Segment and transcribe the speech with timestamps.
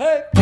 [0.00, 0.39] Hey,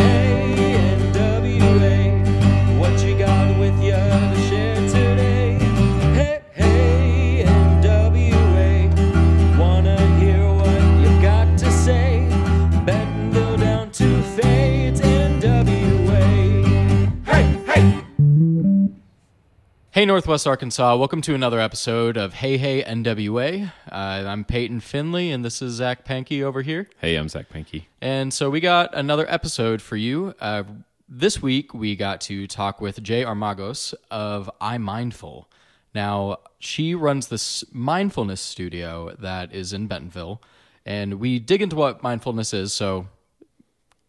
[19.99, 20.95] Hey, Northwest Arkansas.
[20.95, 23.69] Welcome to another episode of Hey Hey NWA.
[23.91, 26.87] Uh, I'm Peyton Finley, and this is Zac Pankey over here.
[27.01, 27.83] Hey, I'm Zac Pankey.
[27.99, 30.35] And so we got another episode for you.
[30.39, 30.63] Uh,
[31.09, 35.47] this week, we got to talk with Jay Amargos of i'mindful.
[35.93, 40.41] Now, she runs this mindfulness studio that is in Bentonville,
[40.85, 42.71] and we dig into what mindfulness is.
[42.71, 43.09] So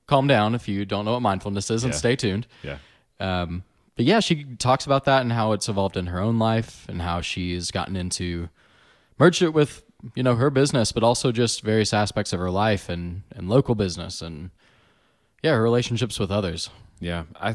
[0.06, 1.98] calm down if you don't know what mindfulness is and Yeah.
[1.98, 2.46] stay tuned.
[2.62, 2.78] Yeah.
[3.18, 3.64] Um,
[4.00, 7.02] but yeah, she talks about that and how it's evolved in her own life and
[7.02, 8.48] how she's gotten into
[9.18, 12.88] merged it with you know her business, but also just various aspects of her life
[12.88, 14.52] and and local business and
[15.42, 16.70] yeah, her relationships with others.
[16.98, 17.24] Yeah.
[17.38, 17.54] I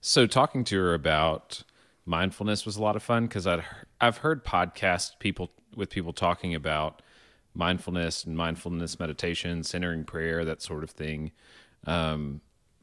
[0.00, 1.64] so talking to her about
[2.06, 3.64] mindfulness was a lot of fun because I'd
[4.00, 7.02] I've heard podcast people with people talking about
[7.54, 11.32] mindfulness and mindfulness meditation, centering prayer, that sort of thing.
[11.88, 12.40] Um,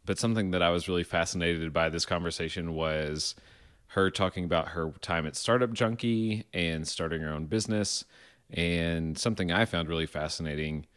[0.09, 3.35] but something that I was really fascinated by this conversation was
[3.89, 8.05] her talking about her time at Startup Junkie and starting her own business.
[8.49, 10.88] And something I found really fascinating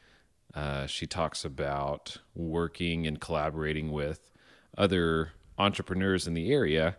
[0.55, 4.31] Uh, she talks about working and collaborating with
[4.77, 6.97] other entrepreneurs in the area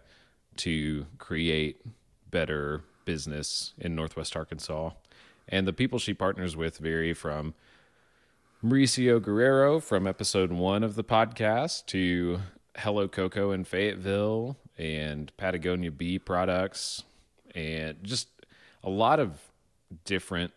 [0.55, 1.81] to create
[2.30, 4.92] better business in Northwest Arkansas.
[5.48, 7.53] And the people she partners with vary from
[8.64, 12.39] Mauricio Guerrero from episode one of the podcast to
[12.78, 17.03] Hello Cocoa in Fayetteville and Patagonia Bee products
[17.53, 18.30] and just
[18.83, 19.38] a lot of
[20.05, 20.53] different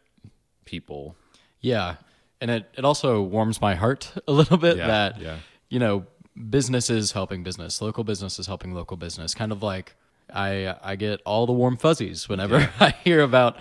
[0.65, 1.17] people
[1.61, 1.97] Yeah.
[2.41, 5.39] And it, it also warms my heart a little bit Yeah, that, yeah.
[5.69, 6.07] you know,
[6.49, 9.35] businesses helping business, local businesses helping local business.
[9.35, 9.97] Kind of like
[10.33, 13.57] I I get all the warm fuzzies whenever I hear about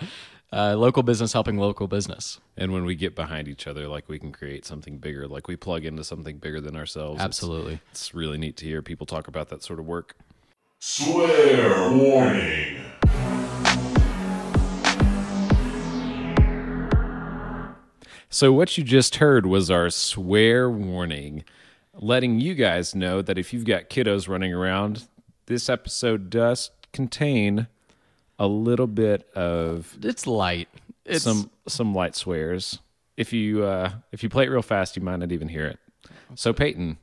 [0.52, 2.40] uh, local business helping local business.
[2.56, 5.56] And when we get behind each other, like we can create something bigger, like we
[5.56, 7.16] plug into something bigger than ourselves.
[7.16, 7.80] It's- Absolutely.
[7.90, 10.16] It's, really neat to hear people talk about that sort of work.
[10.78, 12.76] Swear warning.
[18.28, 21.44] So, what you just heard was our swear warning,
[21.94, 25.08] letting you guys know that if you've got kiddos running around,
[25.46, 27.68] this episode does contain
[28.38, 30.68] a little bit of It's light.
[31.04, 32.78] It's some some light swears.
[33.16, 35.78] If you uh, if you play it real fast, you might not even hear it.
[36.34, 36.98] So, Peyton,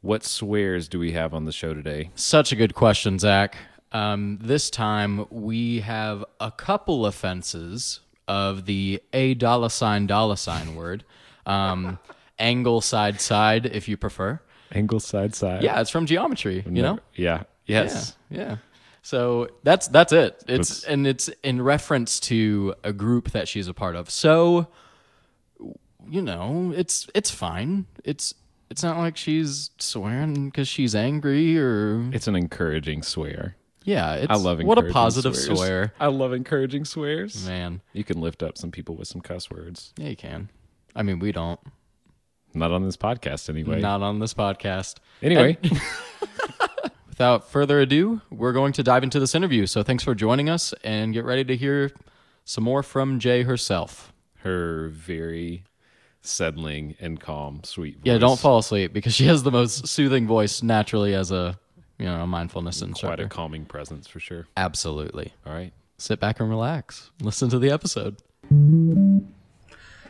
[0.00, 2.10] what swears do we have on the show today?
[2.14, 3.56] Such a good question, Zac.
[3.92, 10.74] Um, this time we have a couple offenses of the a dollar sign dollar sign
[10.74, 11.04] word,
[11.46, 11.98] um,
[12.38, 14.40] angle side side if you prefer.
[14.72, 15.62] Angle side side.
[15.62, 16.64] Yeah, it's from geometry.
[16.66, 16.98] You know.
[17.14, 17.44] Yeah.
[17.66, 18.16] Yes.
[18.28, 18.38] Yeah.
[18.38, 18.56] Yeah.
[19.06, 20.42] So that's that's it.
[20.48, 24.08] It's That's- and it's in reference to a group that she's a part of.
[24.08, 24.68] So
[26.08, 27.84] you know, it's it's fine.
[28.02, 28.32] It's
[28.70, 33.56] it's not like she's swearing because she's angry or It's an encouraging swear.
[33.84, 34.14] yeah.
[34.14, 35.58] It's, I love what a encouraging positive swears.
[35.58, 37.46] swear, I love encouraging swears.
[37.46, 37.82] man.
[37.92, 39.92] You can lift up some people with some cuss words.
[39.98, 40.48] Yeah, you can.
[40.96, 41.60] I mean, we don't.
[42.54, 43.80] Not on this podcast anyway.
[43.82, 44.96] Not on this podcast.
[45.22, 45.58] Anyway,
[47.14, 49.66] Without further ado, we're going to dive into this interview.
[49.66, 51.92] So thanks for joining us and get ready to hear
[52.44, 54.12] some more from Jay herself.
[54.38, 55.62] her very
[56.22, 58.02] settling and calm, sweet voice.
[58.04, 61.56] Yeah, don't fall asleep because she has the most soothing voice naturally as a
[62.00, 63.16] you know a mindfulness Quite instructor.
[63.18, 64.48] Quite a calming presence for sure.
[64.56, 65.34] Absolutely.
[65.46, 65.72] All right.
[65.98, 67.12] Sit back and relax.
[67.20, 68.16] Listen to the episode.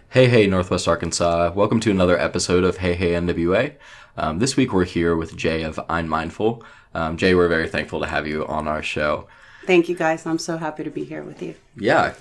[0.09, 1.53] Hey, hey, Northwest Arkansas.
[1.55, 3.75] Welcome to another episode of Hey, Hey, NWA.
[4.17, 6.63] Um, this week we're here with Jay of i'mindful.
[6.95, 9.27] Um, Jay, we're very thankful to have you on our show.
[9.67, 10.27] Thank you guys.
[10.27, 11.55] I'm so happy to be here with you.
[11.77, 12.15] Yeah.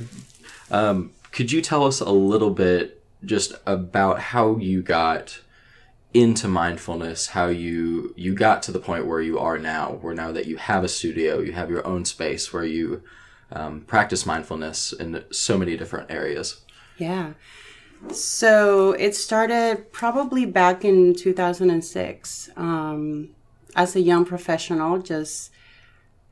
[0.71, 5.41] Um, could you tell us a little bit just about how you got
[6.13, 10.31] into mindfulness, how you you got to the point where you are now, where now
[10.31, 13.03] that you have a studio, you have your own space where you
[13.51, 16.61] um, practice mindfulness in so many different areas.
[16.97, 17.33] Yeah.
[18.11, 22.49] So it started probably back in 2006.
[22.55, 23.29] Um,
[23.75, 25.51] as a young professional, just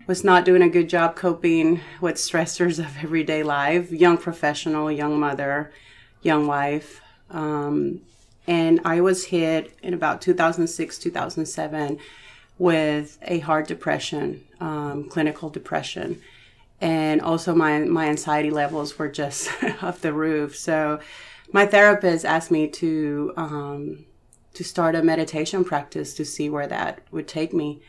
[0.07, 3.91] was not doing a good job coping with stressors of everyday life.
[3.91, 5.71] Young professional, young mother,
[6.21, 7.01] young wife.
[7.29, 8.01] Um,
[8.47, 11.99] and I was hit in about 2006, 2007
[12.57, 16.21] with a hard depression, um, clinical depression.
[16.79, 19.49] And also my, my anxiety levels were just
[19.81, 20.55] off the roof.
[20.55, 20.99] So
[21.51, 24.05] my therapist asked me to um,
[24.53, 27.81] to start a meditation practice to see where that would take me.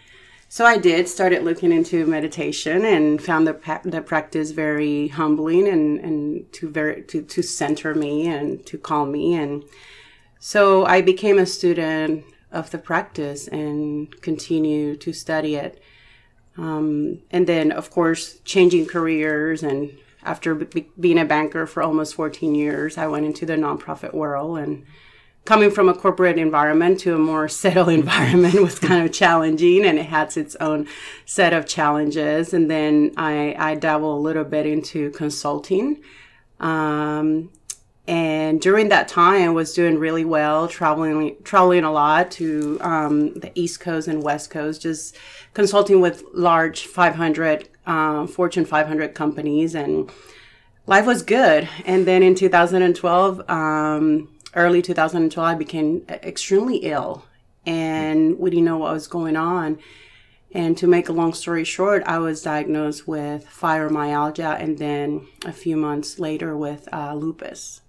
[0.49, 5.99] So I did started looking into meditation and found the the practice very humbling and
[6.01, 9.65] and to very to to center me and to calm me and
[10.45, 15.81] so I became a student of the practice and continue to study it.
[16.57, 19.63] Um, and then, of course, changing careers.
[19.63, 24.15] And after be- being a banker for almost 14 years, I went into the nonprofit
[24.15, 24.59] world.
[24.59, 24.85] And
[25.45, 29.99] coming from a corporate environment to a more settled environment was kind of challenging and
[29.99, 30.87] it has its own
[31.25, 32.55] set of challenges.
[32.55, 36.03] And then I, I dabble a little bit into consulting.
[36.61, 37.51] Um,
[38.09, 43.35] and during that time, I was doing really well, traveling traveling a lot to um,
[43.35, 45.17] the East Coast and West Coast, just
[45.55, 50.11] consulting with large 500 um, Fortune 500 companies, and
[50.87, 51.69] life was good.
[51.85, 57.25] And then in 2012, um, early 2012, I became extremely ill,
[57.65, 59.79] and we didn't know what was going on.
[60.55, 65.53] And to make a long story short, I was diagnosed with fibromyalgia, and then a
[65.53, 67.82] few months later with uh, lupus.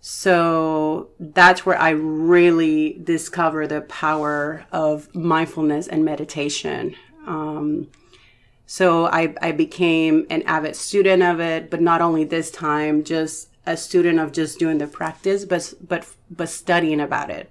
[0.00, 6.96] So that's where I really discover the power of mindfulness and meditation.
[7.26, 7.88] Um,
[8.64, 13.48] so I, I became an avid student of it, but not only this time, just
[13.66, 17.50] a student of just doing the practice, but but but studying about it,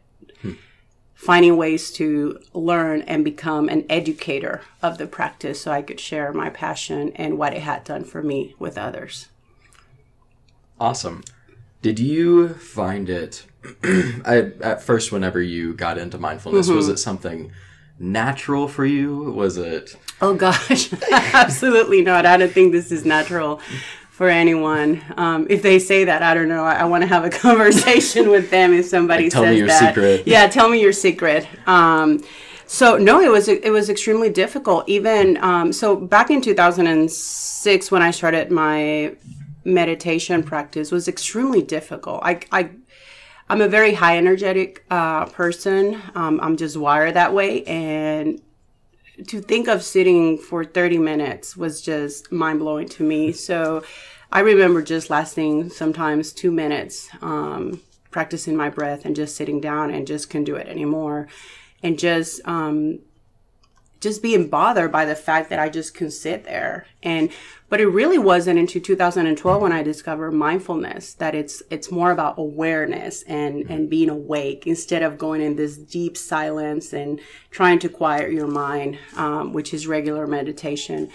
[1.14, 6.34] finding ways to learn and become an educator of the practice, so I could share
[6.34, 9.28] my passion and what it had done for me with others.
[10.80, 11.24] Awesome.
[11.82, 13.46] Did you find it
[13.84, 16.94] I, at first whenever you got into mindfulness was Mm-hmm.
[16.94, 17.52] it something
[18.00, 19.32] natural for you?
[19.32, 22.26] Was it Oh gosh, absolutely not.
[22.26, 23.62] I don't think this is natural
[24.12, 25.02] for anyone.
[25.16, 26.66] Um, if they say that, I don't know.
[26.66, 29.58] I, I want to have a conversation with them if somebody Like, tell says me
[29.60, 29.80] your that.
[29.96, 30.28] secret.
[30.28, 31.48] Yeah, tell me your secret.
[31.68, 32.22] Um,
[32.66, 34.88] so no, it was it was extremely difficult.
[34.90, 39.16] Even um, so, back in 2006 when I started my
[39.64, 42.22] meditation practice was extremely difficult.
[42.24, 42.70] I, I
[43.52, 46.02] I'm a very high energetic uh, person.
[46.14, 48.40] Um, I'm just wired that way, and
[49.28, 53.32] to think of sitting for 30 minutes was just mind blowing to me.
[53.32, 53.84] So
[54.32, 59.92] I remember just lasting sometimes two minutes, um, practicing my breath and just sitting down
[59.92, 61.28] and just couldn't do it anymore.
[61.84, 63.00] And just, um,
[64.00, 66.86] just being bothered by the fact that I just couldn't sit there.
[67.04, 67.32] And,
[67.70, 72.38] but it really wasn't until 2012 when I discovered mindfulness that it's, it's more about
[72.38, 77.20] awareness and, and being awake instead of going in this deep silence and
[77.52, 81.10] trying to quiet your mind, um, which is regular meditation.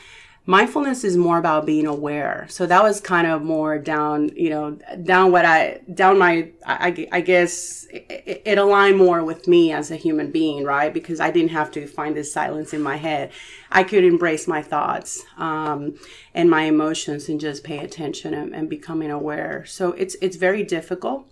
[0.46, 2.46] Mindfulness is more about being aware.
[2.50, 7.08] So that was kind of more down, you know, down what I, down my, I,
[7.10, 10.92] I guess it, it aligned more with me as a human being, right?
[10.92, 13.32] Because I didn't have to find this silence in my head.
[13.70, 15.94] I could embrace my thoughts um,
[16.34, 19.64] and my emotions and just pay attention and, and becoming aware.
[19.64, 21.26] So it's it's very difficult,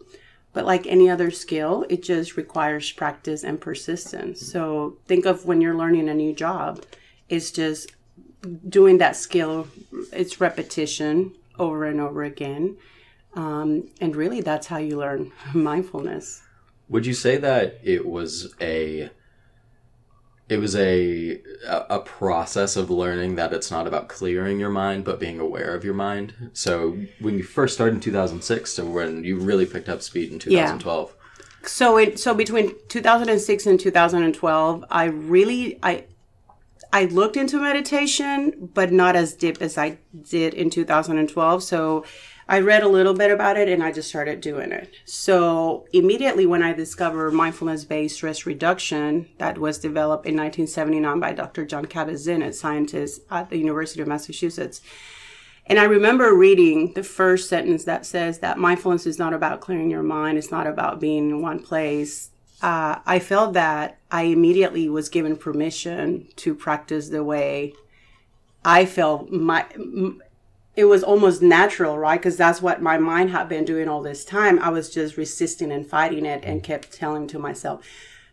[0.55, 4.41] but like any other skill, it just requires practice and persistence.
[4.41, 6.83] So think of when you're learning a new job,
[7.29, 7.93] it's just
[8.69, 9.69] doing that skill.
[10.13, 12.77] It's repetition over and over again.
[13.35, 16.43] Um, and really, that's how you learn mindfulness.
[16.89, 19.11] Would you say that it was a
[20.49, 25.19] it was a a process of learning that it's not about clearing your mind but
[25.19, 26.51] being aware of your mind?
[26.53, 30.39] So when you first started in 2006 to when you really picked up speed in
[30.39, 31.15] 2012.
[31.65, 36.05] so it so between 2006 and 2012 i really i
[36.93, 42.05] i looked into meditation but not as deep as i did in 2012 so
[42.49, 46.47] i read a little bit about it and i just started doing it so immediately
[46.47, 51.87] when i discovered mindfulness based stress reduction that was developed in 1979 by dr jon
[51.87, 54.81] kabat-zinn a scientist at the university of massachusetts
[55.67, 59.91] and I remember reading the first sentence that says that mindfulness is not about clearing
[59.91, 62.32] your mind, it's not about being in one place.
[62.63, 67.75] Uh, I felt that I immediately was given permission to practice the way
[68.65, 69.67] I felt my.
[70.75, 72.19] It was almost natural, right?
[72.19, 74.59] Because that's what my mind had been doing all this time.
[74.61, 77.85] I was just resisting and fighting it and kept telling to myself,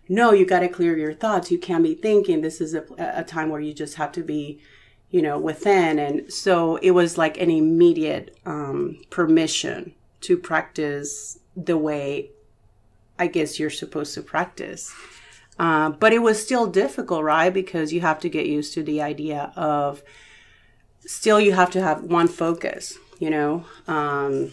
[0.07, 1.51] no, you got to clear your thoughts.
[1.51, 2.39] You can't be thinking.
[2.39, 4.61] This is a, a time where you just have to be
[5.09, 5.97] you know, within.
[5.99, 12.31] And so it was like an immediate um, permission to practice the way
[13.19, 14.91] I guess you're supposed to practice.
[15.59, 17.53] Uh, but it was still difficult, right?
[17.53, 20.01] Because you have to get used to the idea of
[21.05, 23.65] still you have to have one focus, you know.
[23.85, 24.51] Um,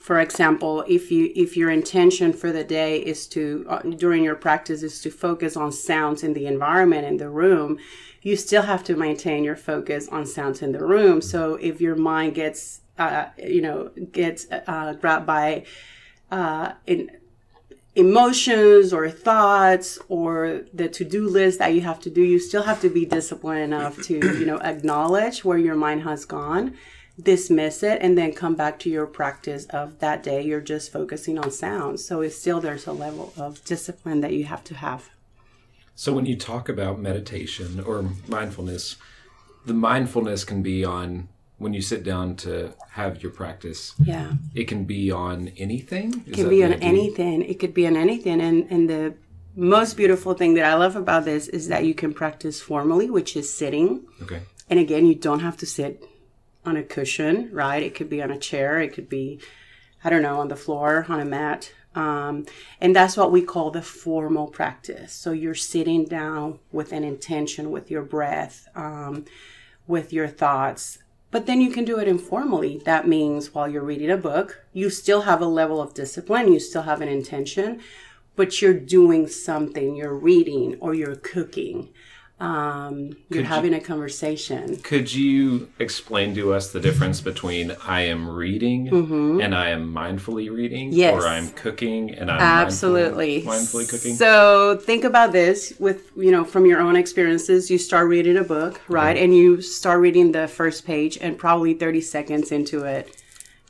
[0.00, 4.36] for example, if you if your intention for the day is to uh, during your
[4.36, 7.78] practice is to focus on sounds in the environment in the room,
[8.22, 11.20] you still have to maintain your focus on sounds in the room.
[11.20, 15.64] So if your mind gets uh, you know gets uh, grabbed by
[16.30, 17.10] uh, in
[17.96, 22.80] emotions or thoughts or the to-do list that you have to do you still have
[22.80, 26.76] to be disciplined enough to you know acknowledge where your mind has gone
[27.20, 30.42] dismiss it and then come back to your practice of that day.
[30.42, 34.44] You're just focusing on sounds so it's still there's a level of discipline that you
[34.44, 35.10] have to have.
[35.94, 38.96] So when you talk about meditation or mindfulness,
[39.64, 43.94] the mindfulness can be on when you sit down to have your practice.
[44.04, 46.24] yeah It can be on anything.
[46.26, 46.88] It can be on idea?
[46.88, 49.14] anything it could be on anything and and the
[49.54, 53.36] most beautiful thing that i love about this is that you can practice formally which
[53.36, 53.88] is sitting
[54.22, 54.42] Okay.
[54.68, 56.02] And again, you don't have to sit
[56.64, 57.82] on a cushion, right?
[57.84, 58.80] It could be on a chair.
[58.80, 59.38] It could be,
[60.02, 61.72] I don't know, on the floor, on a mat.
[61.94, 62.46] Um,
[62.80, 65.12] and that's what we call the formal practice.
[65.12, 69.24] So you're sitting down with an intention, with your breath, um,
[69.86, 70.98] with your thoughts.
[71.36, 72.80] But then you can do it informally.
[72.86, 76.58] That means while you're reading a book, you still have a level of discipline, you
[76.58, 77.82] still have an intention,
[78.36, 79.94] but you're doing something.
[79.94, 81.90] You're reading or you're cooking.
[82.38, 84.76] Um, you're having a conversation.
[84.76, 88.88] Could you explain to us the difference between I am reading
[89.40, 90.90] and I am mindfully reading?
[90.90, 90.98] Mm-hmm.
[90.98, 91.14] Yes.
[91.14, 93.42] Or I'm cooking and I'm Absolutely.
[93.42, 94.14] mindful- mindfully cooking?
[94.16, 97.70] So think about this with, you know, from your own experiences.
[97.70, 99.16] You start reading a book, right?
[99.16, 103.16] And you start reading the first page, and probably 30 seconds into it,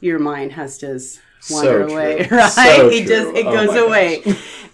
[0.01, 1.93] your mind has just wandered true.
[1.93, 2.51] away, right?
[2.51, 4.23] So it just, it Oh goes away.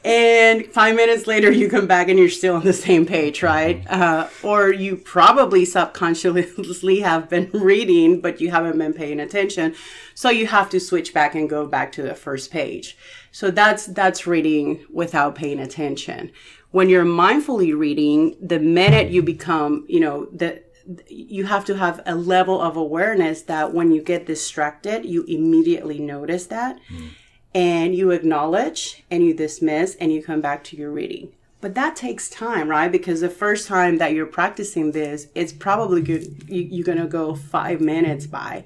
[0.04, 3.84] and five minutes later, you come back and you're still on the same page, right?
[3.88, 9.74] Uh, or you probably subconsciously have been reading, but you haven't been paying attention.
[10.14, 12.96] So you have to switch back and go back to the first page.
[13.30, 16.32] So that's that's reading without paying attention.
[16.70, 20.62] When you're mindfully reading, the minute you become, you know, the
[21.08, 25.98] you have to have a level of awareness that when you get distracted, you immediately
[25.98, 27.10] notice that mm.
[27.54, 31.32] and you acknowledge and you dismiss and you come back to your reading.
[31.60, 32.90] But that takes time, right?
[32.90, 36.44] Because the first time that you're practicing this, it's probably good.
[36.48, 38.64] You, you're going to go five minutes by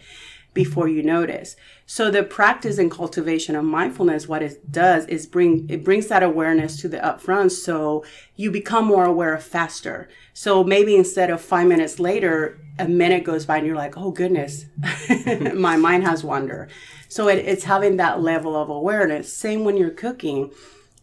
[0.56, 1.54] before you notice.
[1.84, 6.22] So the practice and cultivation of mindfulness, what it does is bring, it brings that
[6.22, 7.50] awareness to the upfront.
[7.50, 8.04] So
[8.36, 10.08] you become more aware of faster.
[10.32, 14.10] So maybe instead of five minutes later, a minute goes by and you're like, oh
[14.10, 14.64] goodness,
[15.54, 16.70] my mind has wandered.
[17.08, 19.30] So it, it's having that level of awareness.
[19.30, 20.52] Same when you're cooking.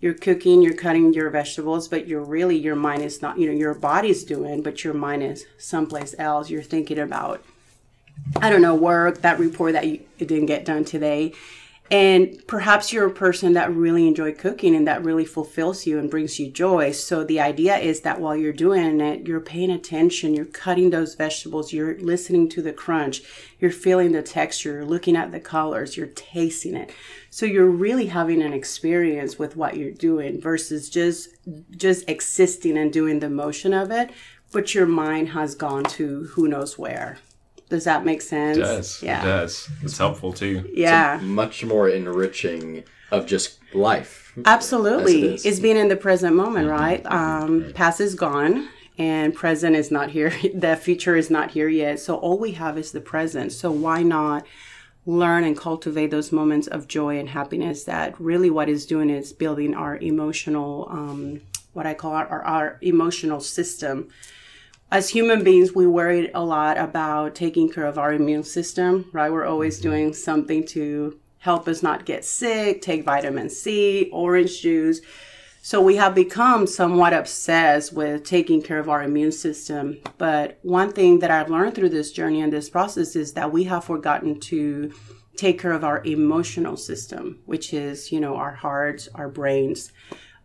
[0.01, 3.53] You're cooking, you're cutting your vegetables, but you're really, your mind is not, you know,
[3.53, 6.49] your body's doing, but your mind is someplace else.
[6.49, 7.45] You're thinking about
[8.41, 11.33] I don't know, work, that report that you it didn't get done today.
[11.91, 16.09] And perhaps you're a person that really enjoy cooking and that really fulfills you and
[16.09, 16.91] brings you joy.
[16.91, 21.13] So the idea is that while you're doing it, you're paying attention, you're cutting those
[21.13, 23.21] vegetables, you're listening to the crunch,
[23.59, 26.91] you're feeling the texture, you're looking at the colors, you're tasting it.
[27.29, 31.29] So you're really having an experience with what you're doing versus just
[31.71, 34.09] just existing and doing the motion of it,
[34.51, 37.19] but your mind has gone to who knows where.
[37.73, 38.55] Does that make sense?
[38.55, 39.01] It does.
[39.01, 39.19] Yeah.
[39.19, 39.67] It does.
[39.81, 40.69] It's helpful too.
[40.71, 41.19] Yeah.
[41.23, 44.31] much more enriching of just life.
[44.45, 45.15] Absolutely.
[45.15, 45.45] As it is.
[45.47, 47.03] It's being in the present moment, right?
[47.07, 50.29] Um, past is gone and present is not here.
[50.53, 51.99] the future is not here yet.
[51.99, 53.51] So all we have is the present.
[53.51, 54.45] So why not
[55.07, 59.33] learn and cultivate those moments of joy and happiness that really what is doing is
[59.33, 61.41] building our emotional, um,
[61.73, 64.09] what I call our, our, our emotional system.
[64.93, 69.31] As human beings, we worry a lot about taking care of our immune system, right?
[69.31, 75.01] We're always doing something to help us not get sick, take vitamin C, orange juice.
[75.63, 79.97] So we have become somewhat obsessed with taking care of our immune system.
[80.19, 83.63] But one thing that I've learned through this journey and this process is that we
[83.63, 84.93] have forgotten to
[85.37, 89.91] take care of our emotional system, which is, you know, our hearts, our brains.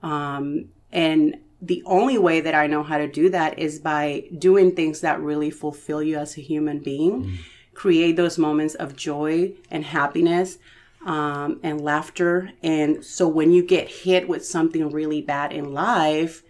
[0.03, 1.37] Um, and
[1.69, 5.21] the only way that I know how to do that is by doing things that
[5.21, 7.39] really fulfill you as a human being,
[7.75, 10.59] create those moments of joy and happiness
[11.05, 12.51] um, and laughter.
[12.63, 16.43] And so when you get hit with something really bad in life,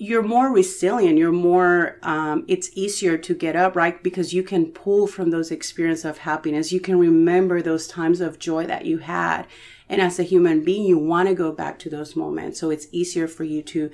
[0.00, 1.18] you're more resilient.
[1.18, 4.00] You're more um, it's easier to get up right?
[4.00, 6.70] Because you can pull from those experiences of happiness.
[6.70, 9.48] You can remember those times of joy that you had
[9.88, 12.86] and as a human being you want to go back to those moments so it's
[12.92, 13.90] easier for you to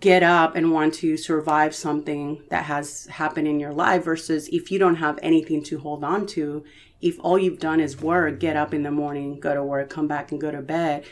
[0.00, 4.70] get up and want to survive something that has happened in your life versus if
[4.70, 6.64] you don't have anything to hold on to
[7.00, 10.08] if all you've done is work, get up in the morning, go to work, come
[10.08, 11.04] back and go to bed,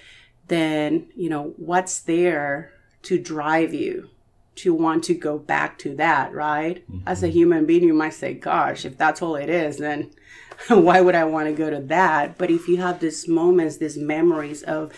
[0.49, 4.11] then, you know, what's there to drive you
[4.57, 6.85] to want to go back to that, right?
[7.07, 7.33] As a mm-hmm.
[7.37, 10.11] human being, you might say, gosh, if that's all it is, then
[10.69, 12.39] why would I want to go to that?
[12.39, 14.93] But if you have these moments, these memories of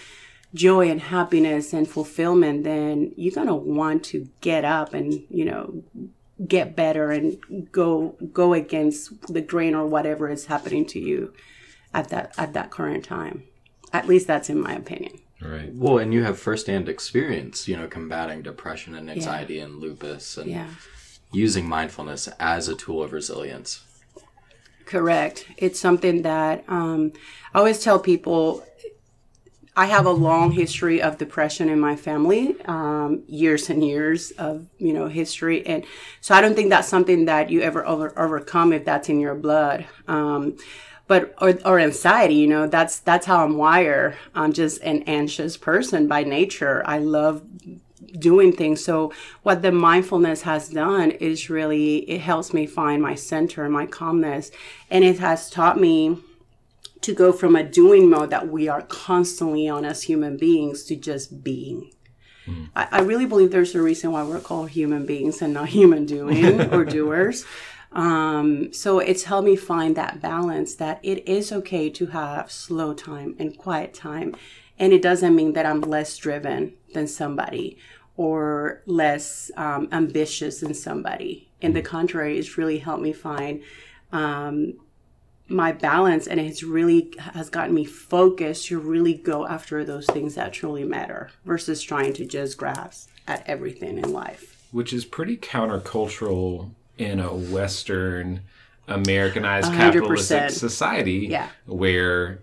[0.54, 5.44] joy and happiness and fulfillment, then you're going to want to get up and, you
[5.44, 5.82] know,
[6.46, 7.36] get better and
[7.72, 11.32] go go against the grain or whatever is happening to you
[11.92, 13.42] at that at that current time.
[13.92, 15.18] At least that's in my opinion.
[15.40, 15.72] Right.
[15.72, 20.50] Well, and you have firsthand experience, you know, combating depression and anxiety and lupus and
[20.50, 20.70] Yeah.
[21.32, 23.84] using mindfulness as a tool of resilience.
[24.88, 25.44] Correct.
[25.58, 27.12] It's something that um,
[27.52, 28.64] I always tell people.
[29.76, 34.66] I have a long history of depression in my family, um, years and years of
[34.78, 35.84] you know history, and
[36.22, 39.34] so I don't think that's something that you ever over, overcome if that's in your
[39.34, 39.86] blood.
[40.08, 40.56] Um,
[41.06, 44.16] but or, or anxiety, you know, that's that's how I'm wired.
[44.34, 46.82] I'm just an anxious person by nature.
[46.86, 47.42] I love
[48.18, 48.84] doing things.
[48.84, 49.12] So
[49.42, 54.50] what the mindfulness has done is really it helps me find my center, my calmness,
[54.90, 56.18] and it has taught me
[57.00, 60.96] to go from a doing mode that we are constantly on as human beings to
[60.96, 61.92] just being.
[62.74, 66.06] I, I really believe there's a reason why we're called human beings and not human
[66.06, 67.44] doing or doers.
[67.92, 72.92] Um, so it's helped me find that balance that it is okay to have slow
[72.92, 74.34] time and quiet time.
[74.78, 77.78] And it doesn't mean that I'm less driven than somebody
[78.18, 81.48] or less um, ambitious than somebody.
[81.62, 83.62] And the contrary, it's really helped me find
[84.12, 84.74] um,
[85.46, 90.34] my balance and it's really has gotten me focused to really go after those things
[90.34, 94.66] that truly matter versus trying to just grasp at everything in life.
[94.72, 98.40] Which is pretty countercultural in a Western
[98.88, 101.48] Americanized A hundred capitalistic society Yeah.
[101.66, 102.40] where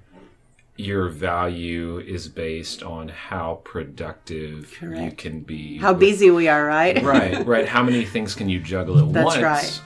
[0.77, 5.77] your value is based on how productive you can be.
[5.77, 7.01] How with- busy we are, right?
[7.01, 7.67] right, right.
[7.67, 9.37] How many things can you juggle at That's once?
[9.41, 9.81] right.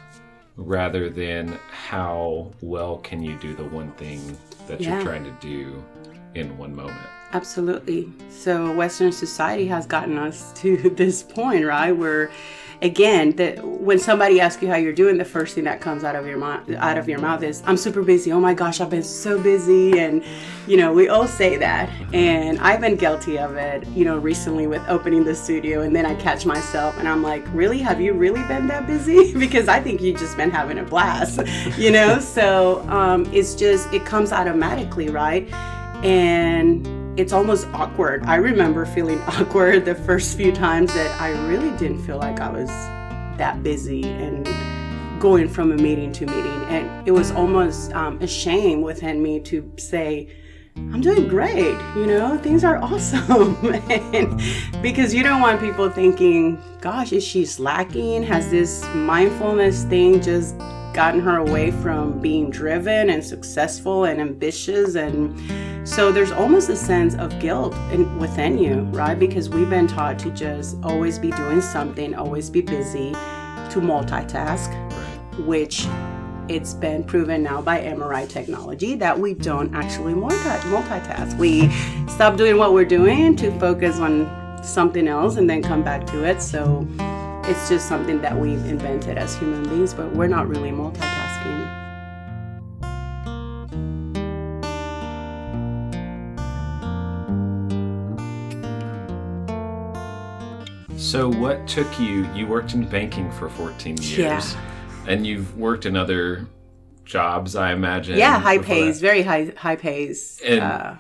[0.57, 4.35] Rather than how well can you do the one thing
[4.67, 4.95] that Yeah.
[4.95, 5.81] you're trying to do
[6.35, 6.99] in one moment.
[7.33, 8.11] Absolutely.
[8.29, 11.91] So Western society has gotten us to this point, right?
[11.91, 12.31] Where,
[12.81, 16.15] again, that when somebody asks you how you're doing, the first thing that comes out
[16.15, 18.31] of your mouth out of your mouth is, "I'm super busy.
[18.31, 20.23] Oh my gosh, I've been so busy." And
[20.67, 23.85] you know, we all say that, and I've been guilty of it.
[23.87, 27.43] You know, recently with opening the studio, and then I catch myself, and I'm like,
[27.53, 27.79] "Really?
[27.79, 31.39] Have you really been that busy?" because I think you've just been having a blast.
[31.77, 35.47] You know, so um, it's just it comes automatically, right?
[36.03, 36.85] and
[37.19, 38.23] it's almost awkward.
[38.25, 42.49] I remember feeling awkward the first few times that I really didn't feel like I
[42.49, 42.69] was
[43.37, 44.47] that busy and
[45.19, 46.63] going from a meeting to meeting.
[46.69, 50.29] And it was almost um, a shame within me to say,
[50.77, 53.57] I'm doing great, you know, things are awesome.
[53.89, 54.41] and
[54.81, 58.23] because you don't want people thinking, gosh, is she slacking?
[58.23, 60.55] Has this mindfulness thing just
[60.99, 64.95] gotten her away from being driven and successful and ambitious?
[64.95, 69.17] And so there's almost a sense of guilt in, within you, right?
[69.17, 74.67] Because we've been taught to just always be doing something, always be busy, to multitask
[75.45, 75.87] which
[76.49, 80.35] it's been proven now by MRI technology that we don't actually multi-
[80.67, 81.37] multitask.
[81.37, 81.69] We
[82.09, 86.25] stop doing what we're doing to focus on something else and then come back to
[86.25, 86.41] it.
[86.41, 86.85] So
[87.49, 91.19] it's just something that we've invented as human beings, but we're not really multitasking.
[100.97, 102.31] So, what took you?
[102.35, 104.17] You worked in banking for 14 years.
[104.17, 104.41] Yeah.
[105.07, 106.45] And you've worked in other
[107.03, 108.17] jobs, I imagine.
[108.17, 109.07] Yeah, high pays, that.
[109.07, 110.39] very high high pays.
[110.45, 110.93] And- uh,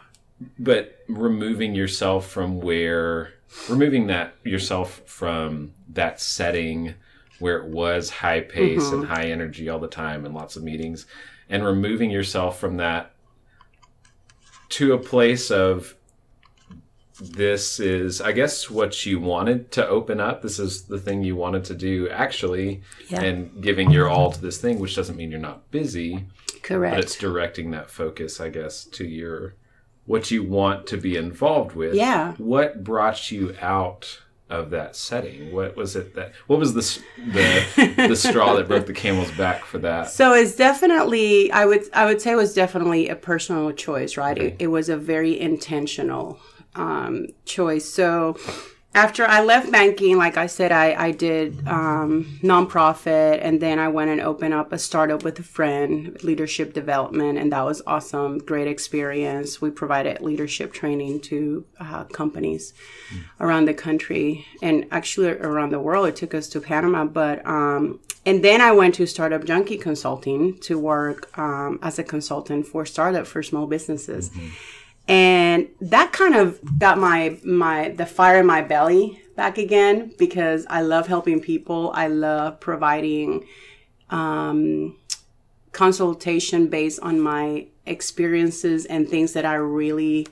[0.57, 3.33] But removing yourself from where,
[3.69, 6.93] removing that yourself from that setting
[7.39, 9.13] where it was high pace and Mm-hmm.
[9.13, 11.05] high energy all the time and lots of meetings,
[11.49, 13.11] and removing yourself from that
[14.69, 15.95] to a place of
[17.21, 21.35] this is i guess what you wanted to open up this is the thing you
[21.35, 23.21] wanted to do actually Yeah.
[23.23, 26.27] and giving your all to this thing which doesn't mean you're not busy
[26.61, 26.95] correct.
[26.95, 29.55] but it's directing that focus i guess to your
[30.09, 32.33] what you want to be involved with Yeah.
[32.37, 36.81] what brought you out of that setting what was it that what was the
[37.37, 41.83] the, the straw that broke the camel's back for that So it's definitely I would
[41.93, 44.37] I would say it was definitely a personal choice, right?
[44.37, 46.39] It, it was a very intentional
[46.73, 47.85] um, choice.
[47.85, 48.37] So
[48.95, 53.87] after I left banking, like I said, I, I did um, nonprofit and then I
[53.87, 58.39] went and opened up a startup with a friend, leadership development, and that was awesome.
[58.39, 59.61] Great experience.
[59.61, 62.73] We provided leadership training to uh, companies
[63.39, 66.07] around the country and actually around the world.
[66.07, 70.57] It took us to Panama, but um, and then I went to Startup Junkie Consulting
[70.59, 74.29] to work um, as a consultant for startup for small businesses
[75.09, 80.67] and that kind of got my my the fire in my belly back again because
[80.69, 81.91] I love helping people.
[81.95, 83.47] I love providing
[84.11, 84.97] um,
[85.71, 90.27] consultation based on my experiences and things that I really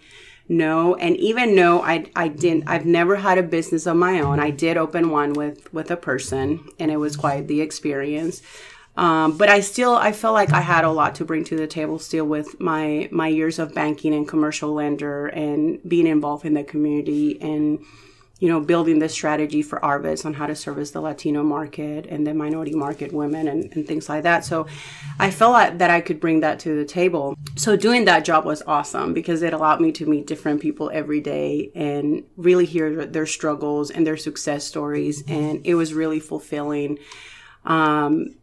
[0.48, 0.94] know.
[0.96, 4.40] And even though I I didn't, I've never had a business of my own.
[4.40, 8.44] I did open one with with a person, and it was quite the experience.
[8.98, 11.68] Um, but I still I felt like I had a lot to bring to the
[11.68, 16.56] table still with my my years of banking and commercial lender and being involved in
[16.56, 17.80] the community and
[18.40, 22.26] you know building this strategy for Arvest on how to service the Latino market and
[22.26, 24.44] the minority market women and, and things like that.
[24.44, 24.66] So
[25.20, 27.36] I felt like that I could bring that to the table.
[27.56, 31.22] So doing that job was awesome because it allowed me to meet different people every
[31.22, 36.98] day and really hear their struggles and their success stories and it was really fulfilling.
[37.64, 38.38] Um,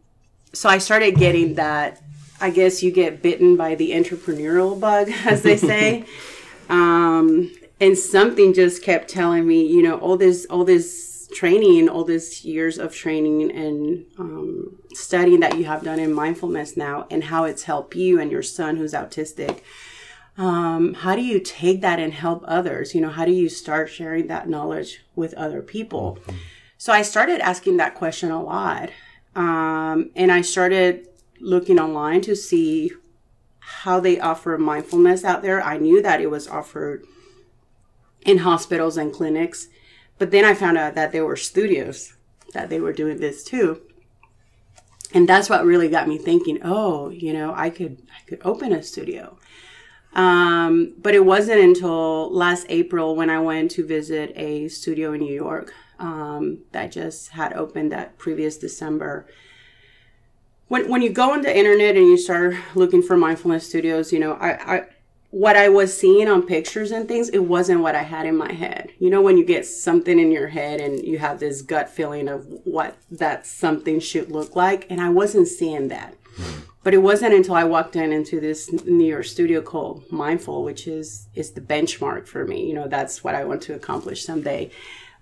[0.55, 2.01] so I started getting that.
[2.39, 6.05] I guess you get bitten by the entrepreneurial bug, as they say.
[6.69, 12.03] um, and something just kept telling me, you know, all this, all this training, all
[12.03, 17.25] these years of training and um, studying that you have done in mindfulness now, and
[17.25, 19.61] how it's helped you and your son who's autistic.
[20.37, 22.93] Um, how do you take that and help others?
[22.93, 26.19] You know, how do you start sharing that knowledge with other people?
[26.77, 28.89] So I started asking that question a lot.
[29.35, 31.07] Um, and I started
[31.39, 32.91] looking online to see
[33.59, 35.61] how they offer mindfulness out there.
[35.61, 37.03] I knew that it was offered
[38.21, 39.67] in hospitals and clinics,
[40.17, 42.15] but then I found out that there were studios
[42.53, 43.81] that they were doing this too.
[45.13, 48.71] And that's what really got me thinking, oh, you know, I could I could open
[48.71, 49.37] a studio.
[50.13, 55.19] Um, but it wasn't until last April when I went to visit a studio in
[55.19, 59.25] New York um, that just had opened that previous December.
[60.67, 64.19] When, when you go on the internet and you start looking for mindfulness studios, you
[64.19, 64.85] know, I, I
[65.35, 68.53] what I was seeing on pictures and things, it wasn't what I had in my
[68.53, 68.91] head.
[68.99, 72.29] You know, when you get something in your head and you have this gut feeling
[72.29, 76.15] of what that something should look like, and I wasn't seeing that.
[76.83, 80.87] But it wasn't until I walked in into this New York studio called Mindful, which
[80.87, 82.65] is is the benchmark for me.
[82.65, 84.71] You know, that's what I want to accomplish someday.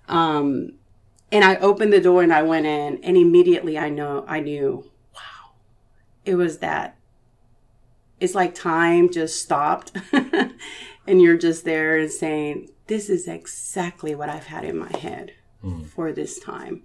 [0.08, 0.74] Um,
[1.32, 4.90] and I opened the door and I went in, and immediately I know I knew,
[5.14, 5.52] wow,
[6.24, 6.96] it was that.
[8.20, 14.28] It's like time just stopped, and you're just there and saying, "This is exactly what
[14.28, 15.32] I've had in my head
[15.88, 16.82] for this time."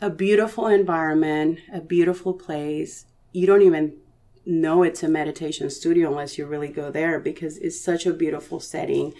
[0.00, 3.06] A beautiful environment, a beautiful place.
[3.32, 3.96] You don't even
[4.44, 8.60] know it's a meditation studio unless you really go there because it's such a beautiful
[8.60, 9.14] setting.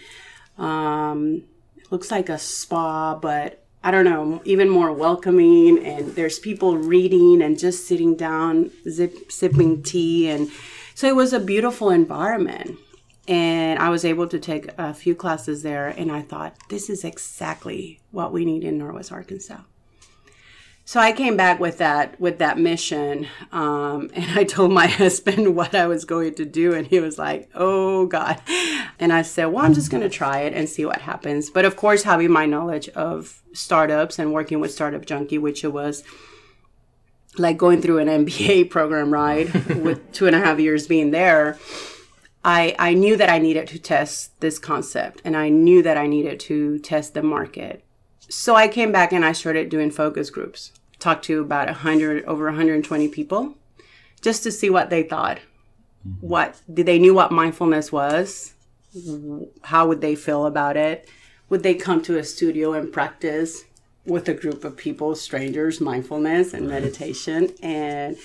[0.58, 1.44] Um,
[1.90, 5.85] looks like a spa, but I don't know, even more welcoming.
[5.85, 10.29] And there's people reading and just sitting down, zip, sipping tea.
[10.29, 10.50] And
[10.94, 12.79] so it was a beautiful environment.
[13.29, 15.88] And I was able to take a few classes there.
[15.88, 19.61] And I thought, this is exactly what we need in Northwest Arkansas.
[20.90, 25.55] So I came back with that with that mission, um, and I told my husband
[25.55, 28.42] what I was going to do, and he was like, "Oh God!"
[28.98, 31.64] And I said, "Well, I'm just going to try it and see what happens." But
[31.64, 36.03] of course, having my knowledge of startups and working with Startup Junkie, which it was
[37.38, 39.46] like going through an MBA program, right?
[39.76, 41.57] with two and a half years being there,
[42.44, 46.09] I I knew that I needed to test this concept, and I knew that I
[46.09, 47.85] needed to test the market.
[48.29, 52.44] So I came back and I started doing focus groups talked to about 100 over
[52.46, 53.56] 120 people
[54.20, 55.38] just to see what they thought.
[56.06, 56.26] Mm-hmm.
[56.26, 58.54] What did they knew what mindfulness was?
[59.62, 61.08] How would they feel about it?
[61.48, 63.64] Would they come to a studio and practice
[64.04, 67.54] with a group of people strangers mindfulness and meditation?
[67.62, 68.16] And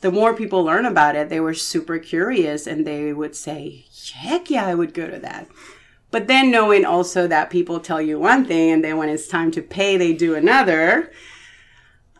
[0.00, 4.48] the more people learn about it they were super curious and they would say heck
[4.48, 5.48] yeah i would go to that.
[6.10, 9.50] But then knowing also that people tell you one thing and then when it's time
[9.52, 11.12] to pay they do another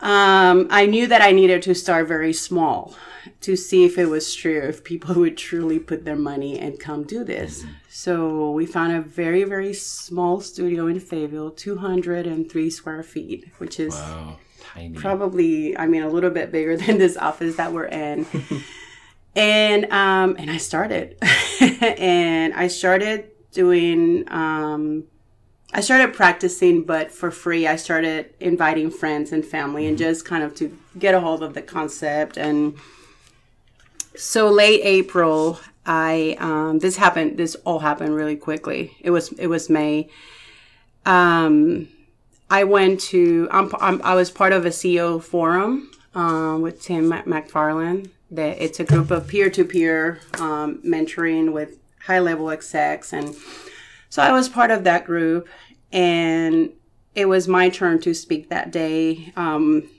[0.01, 2.95] um, I knew that I needed to start very small
[3.41, 7.03] to see if it was true, if people would truly put their money and come
[7.03, 7.65] do this.
[7.89, 13.93] So we found a very, very small studio in Fayetteville, 203 square feet, which is
[13.93, 14.37] Wow.
[14.61, 14.95] Tiny.
[14.95, 18.25] probably, I mean, a little bit bigger than this office that we're in.
[19.35, 21.17] and um, and I started,
[21.81, 25.05] and I started doing um,
[25.71, 27.67] I started practicing, but for free.
[27.67, 31.53] I started inviting friends and family and just kind of to get a hold of
[31.53, 32.37] the concept.
[32.37, 32.75] And
[34.15, 37.37] so late April, I um, this happened.
[37.37, 38.97] This all happened really quickly.
[38.99, 40.09] It was it was May.
[41.05, 41.87] Um,
[42.49, 43.47] I went to.
[43.51, 48.09] I'm, I'm, I was part of a CEO forum um, with Tim McFarland.
[48.31, 53.35] That it's a group of peer to peer mentoring with high level execs and
[54.09, 55.47] so I was part of that group,
[55.91, 56.71] and
[57.15, 59.31] it was my turn to speak that day.
[59.35, 59.89] Um,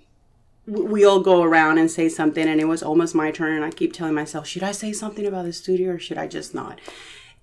[0.66, 3.54] we all go around and say something, and it was almost my turn.
[3.54, 6.26] And I keep telling myself, should I say something about the studio or should I
[6.26, 6.80] just not?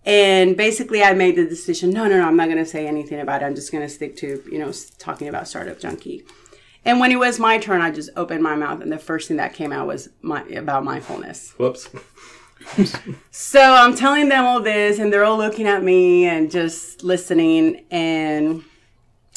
[0.05, 3.19] And basically, I made the decision no, no, no, I'm not going to say anything
[3.19, 3.45] about it.
[3.45, 6.25] I'm just going to stick to, you know, talking about Startup Junkie.
[6.85, 9.37] And when it was my turn, I just opened my mouth, and the first thing
[9.37, 11.53] that came out was my, about mindfulness.
[11.57, 11.89] Whoops.
[13.31, 17.85] So I'm telling them all this, and they're all looking at me and just listening.
[17.91, 18.63] And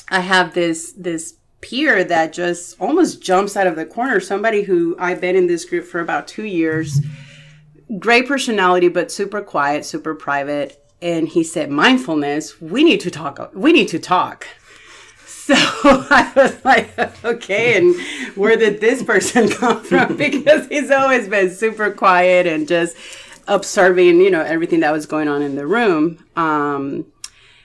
[0.08, 4.20] I have this this peer that just almost jumps out of the corner.
[4.20, 7.00] Somebody who I've been in this group for about two years.
[7.98, 10.82] Great personality, but super quiet, super private.
[11.02, 12.60] And he said, "Mindfulness.
[12.60, 13.50] We need to talk.
[13.54, 14.46] We need to talk."
[15.50, 15.56] So
[16.10, 17.96] I was like, okay, and
[18.36, 20.16] where did this person come from?
[20.20, 22.96] Because he's always been super quiet and just
[23.48, 26.24] observing, you know, everything that was going on in the room.
[26.36, 27.06] Um,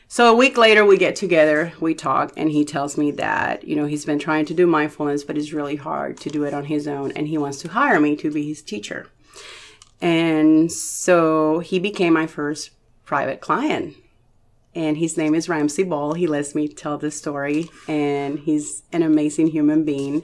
[0.08, 3.76] so a week later, we get together, we talk, and he tells me that, you
[3.76, 6.66] know, he's been trying to do mindfulness, but it's really hard to do it on
[6.66, 9.08] his own, and he wants to hire me to be his teacher.
[10.02, 12.72] And so he became my first
[13.04, 13.96] private client
[14.76, 16.14] and his name is Ramsey Ball.
[16.14, 20.24] He lets me tell the story, and he's an amazing human being.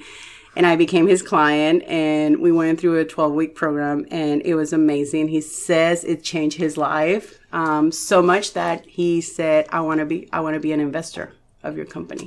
[0.53, 4.55] And I became his client, and we went through a 12 week program, and it
[4.55, 5.29] was amazing.
[5.29, 10.05] He says it changed his life um, so much that he said, "I want to
[10.05, 11.31] be, I want to be an investor
[11.63, 12.25] of your company."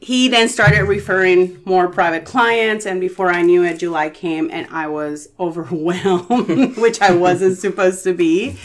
[0.00, 4.68] He then started referring more private clients, and before I knew it, July came, and
[4.70, 8.58] I was overwhelmed, which I wasn't supposed to be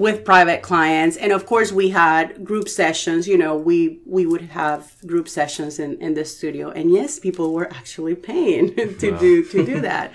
[0.00, 1.18] with private clients.
[1.18, 3.28] And of course we had group sessions.
[3.28, 6.70] You know we we would have group sessions in in the studio.
[6.70, 10.12] And yes people were actually paying to do to do that.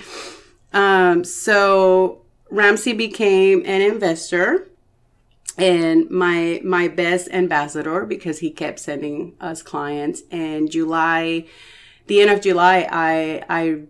[0.73, 4.67] Um so ramsey became an investor
[5.55, 10.23] and my my best ambassador because he kept sending us clients.
[10.31, 11.45] And july
[12.07, 13.81] the end of july i i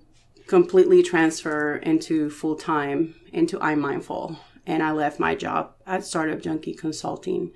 [0.47, 6.73] completely transfer into full time into i'mindful and I left my job at Startup Junkie
[6.73, 7.51] Consulting.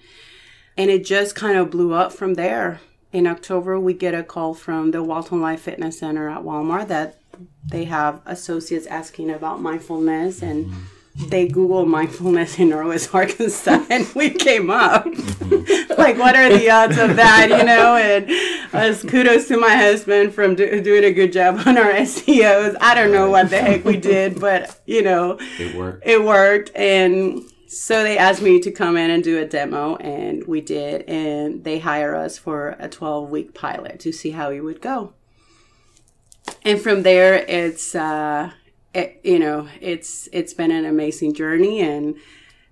[0.78, 2.80] And it just kind of blew up from there.
[3.12, 7.19] In October, we get a call from the Walton Life Fitness Center at Walmart that
[7.65, 10.84] they have associates asking about mindfulness and mm-hmm.
[11.27, 15.05] They Google mindfulness in Norwest, Arkansas, and we came up.
[15.05, 17.95] like, what are the odds of that, you know?
[17.97, 18.29] And
[18.73, 22.75] as kudos to my husband from do- doing a good job on our SEOs.
[22.79, 26.08] I don't know what the heck we did, but, you know, It worked.
[26.08, 30.43] it worked and so they asked me to come in and do a demo and
[30.47, 34.60] we did and they hire us for a 12 week pilot to see how we
[34.60, 35.13] would go
[36.63, 38.49] and from there it's uh
[38.93, 42.15] it, you know it's it's been an amazing journey and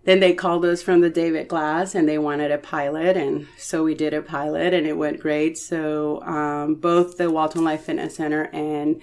[0.03, 3.84] then they called us from the david glass and they wanted a pilot and so
[3.84, 8.15] we did a pilot and it went great so um, both the walton life fitness
[8.15, 9.01] center and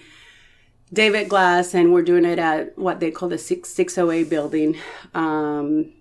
[0.93, 4.29] David Glass, and we're doing it at what they call the six six oh eight
[4.29, 4.77] building,
[5.13, 5.91] um,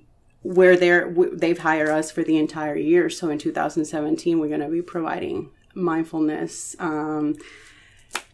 [0.43, 3.09] where they're they've hired us for the entire year.
[3.09, 7.37] So in 2017, we're going to be providing mindfulness um,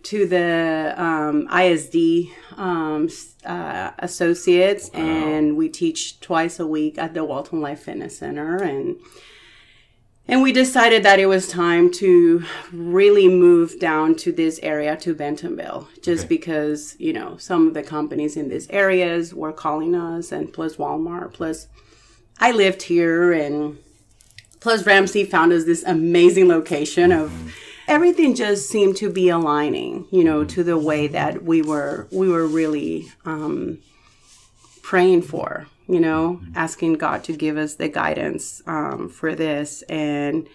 [0.04, 3.08] to the um, ISD um,
[3.44, 8.96] uh, associates, and we teach twice a week at the Walton Life Fitness Center, and
[10.28, 15.12] and we decided that it was time to really move down to this area to
[15.12, 20.30] Bentonville, just because, you know, some of the companies in these areas were calling us,
[20.30, 21.66] and plus Walmart, plus
[22.38, 23.78] I lived here, and
[24.60, 27.32] plus Ramsey found us this amazing location of
[27.90, 32.28] everything just seemed to be aligning, you know, to the way that we were we
[32.28, 33.78] were really um,
[34.82, 39.82] praying for, you know, asking God to give us the guidance um, for this.
[39.82, 40.46] And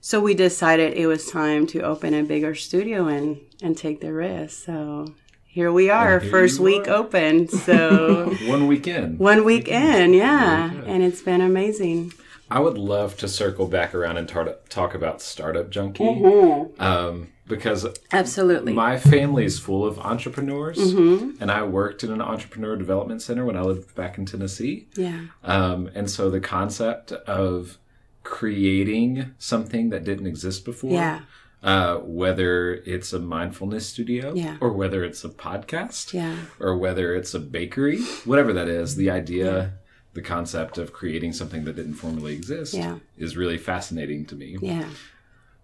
[0.00, 4.12] so we decided it was time to open a bigger studio and, and take the
[4.12, 4.64] risk.
[4.64, 5.14] So
[5.46, 6.94] here we are, here first week are.
[6.94, 7.48] open.
[7.66, 9.18] So One weekend.
[9.18, 10.70] one week in, yeah.
[10.86, 12.12] And it's been amazing.
[12.50, 16.04] I would love to circle back around and tar- talk about Startup Junkie.
[16.04, 16.82] Mm-hmm.
[16.82, 18.72] Um, because Absolutely.
[18.72, 21.42] my family is full of entrepreneurs, Mm-hmm.
[21.42, 24.86] and I worked in an entrepreneur development center when I lived back in Tennessee.
[24.96, 25.22] yeah.
[25.42, 27.78] Um, and so the concept of
[28.22, 30.92] creating something that didn't exist before.
[30.92, 31.20] Yeah.
[31.62, 34.56] Uh, whether it's a mindfulness studio Yeah.
[34.62, 36.36] or whether it's a podcast Yeah.
[36.58, 39.74] or whether it's a bakery, whatever that is, the idea,
[40.14, 42.96] the concept of creating something that didn't formerly exist Yeah.
[43.16, 44.56] is really fascinating to me.
[44.60, 44.84] Yeah.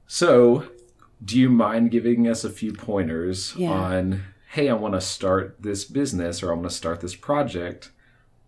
[0.07, 0.69] So,
[1.25, 3.71] do you mind giving us a few pointers Yeah.
[3.71, 7.91] on, hey, I want to start this business or I want to start this project?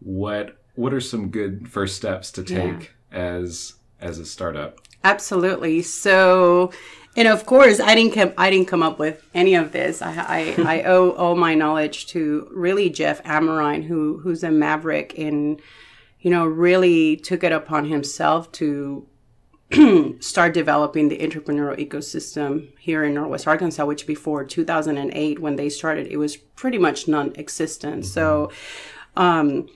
[0.01, 4.81] What what are some good first steps to take as as a startup?
[5.03, 5.83] Absolutely.
[5.83, 6.71] So,
[7.17, 8.33] and of course, I didn't come.
[8.39, 10.01] I didn't come up with any of this.
[10.03, 15.19] I I, I owe all my knowledge to really Jeff Amerine, who who's a maverick
[15.19, 15.61] and
[16.21, 19.07] you know really took it upon himself to
[20.21, 23.85] start developing the entrepreneurial ecosystem here in Northwest Arkansas.
[23.85, 28.07] Which before 2008, when they started, it was pretty much non-existent.
[28.07, 28.51] So.
[29.17, 29.69] Um,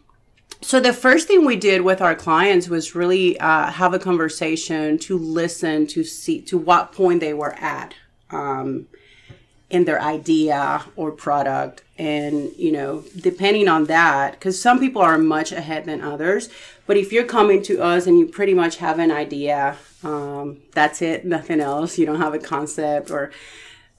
[0.60, 4.96] so the first thing we did with our clients was really uh, have a conversation
[4.98, 7.94] to listen to see to what point they were at
[8.30, 8.86] um,
[9.72, 15.18] in their idea or product, and you know depending on that, because some people are
[15.18, 16.48] much ahead than others.
[16.86, 21.00] But if you're coming to us and you pretty much have an idea, um, that's
[21.00, 21.98] it, nothing else.
[21.98, 23.32] You don't have a concept or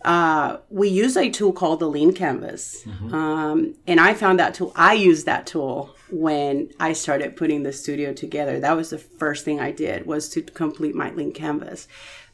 [0.05, 2.85] uh, we use a tool called the Lean Canvas.
[3.13, 7.71] Um, and I found that tool, I used that tool when I started putting the
[7.71, 8.59] studio together.
[8.59, 11.87] That was the first thing I did was to complete my Lean Canvas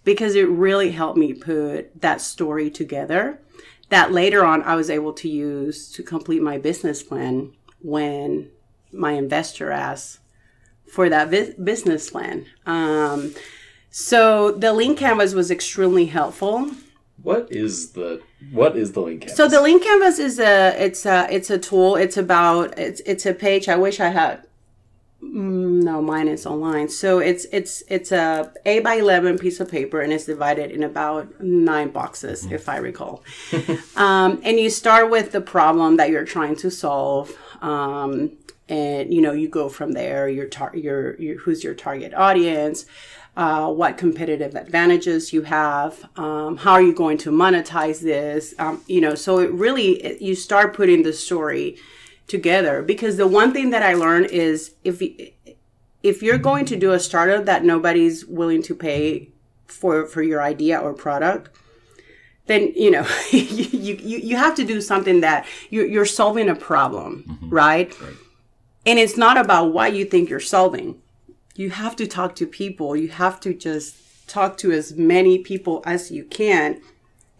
[0.10, 3.40] because it really helped me put that story together
[3.90, 8.50] that later on I was able to use to complete my business plan when
[8.92, 10.18] my investor asked
[10.92, 12.48] for that vi- business plan.
[12.66, 13.36] Um,
[13.92, 16.72] so the Lean Canvas was extremely helpful.
[17.22, 19.22] What is the what is the link?
[19.22, 19.38] Canvas?
[19.38, 21.98] So the Lean Canvas is a it's a it's a tool.
[21.98, 23.70] It's about it's it's a page.
[23.70, 24.42] I wish I had.
[25.24, 26.88] Mm, No, mine is online.
[26.90, 30.84] So it's it's it's a eight by eleven piece of paper, and it's divided in
[30.84, 33.24] about nine boxes, if I recall.
[33.98, 38.32] um, and you start with the problem that you're trying to solve, um,
[38.70, 40.30] and you know you go from there.
[40.30, 42.86] Your tar- your, your who's your target audience,
[43.36, 48.54] uh, what competitive advantages you have, um, how are you going to monetize this?
[48.58, 51.78] Um, you know, so it really it, you start putting the story
[52.30, 55.32] together because the one thing that I learned is if you,
[56.04, 59.30] if you're going to do a startup that nobody's willing to pay
[59.68, 61.50] for for your idea or product,
[62.48, 66.56] then you know you, you you have to do something that you're, you're solving a
[66.56, 67.50] problem, mm-hmm.
[67.50, 67.94] right?
[68.86, 71.02] And it's not about what you think you're solving.
[71.56, 72.96] You have to talk to people.
[72.96, 76.82] You have to just talk to as many people as you can.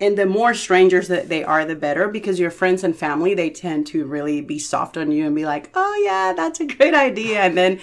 [0.02, 3.50] And the more strangers that they are, the better because your friends and family, they
[3.50, 6.94] tend to really be soft on you and be like, oh, yeah, that's a great
[6.94, 7.42] idea.
[7.42, 7.80] And then,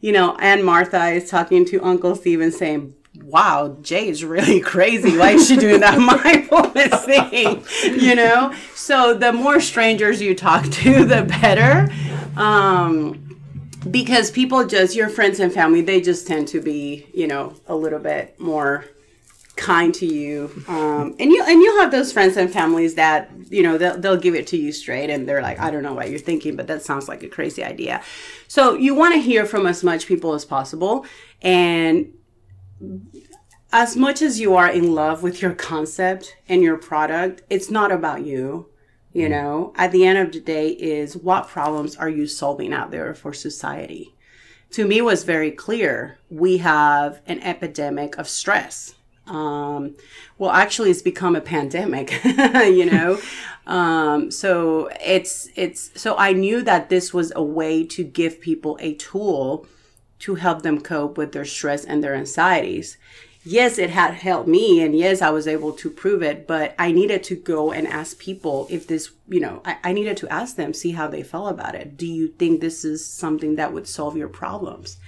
[0.00, 5.18] you know, Aunt Martha is talking to Uncle steven saying, wow, Jay is really crazy.
[5.18, 7.64] Why is she doing that mindfulness thing?
[8.00, 8.54] You know?
[8.74, 11.92] So the more strangers you talk to, the better.
[12.40, 13.24] Um,
[13.90, 17.76] because people just, your friends and family, they just tend to be, you know, a
[17.76, 18.84] little bit more
[19.58, 23.62] kind to you um, and you and you'll have those friends and families that you
[23.62, 26.08] know they'll, they'll give it to you straight and they're like i don't know what
[26.08, 28.02] you're thinking but that sounds like a crazy idea.
[28.46, 31.04] So you want to hear from as much people as possible
[31.42, 32.14] and
[33.72, 37.90] as much as you are in love with your concept and your product it's not
[37.92, 38.70] about you
[39.12, 39.72] you know?
[39.76, 43.32] At the end of the day is what problems are you solving out there for
[43.32, 44.14] society?
[44.72, 48.94] To me was very clear we have an epidemic of stress
[49.28, 49.94] um,
[50.38, 53.18] well actually it's become a pandemic you know?
[53.66, 58.78] Um, so it's it's so i knew that this was a way to give people
[58.80, 59.66] a tool
[60.20, 62.96] to help them cope with their stress and their anxieties.
[63.44, 66.92] Yes it had helped me and yes i was able to prove it but i
[66.92, 70.56] needed to go and ask people if this you know I, I needed to ask
[70.56, 71.96] them see how they felt about it.
[71.96, 74.98] Do you think this is something that would solve your problems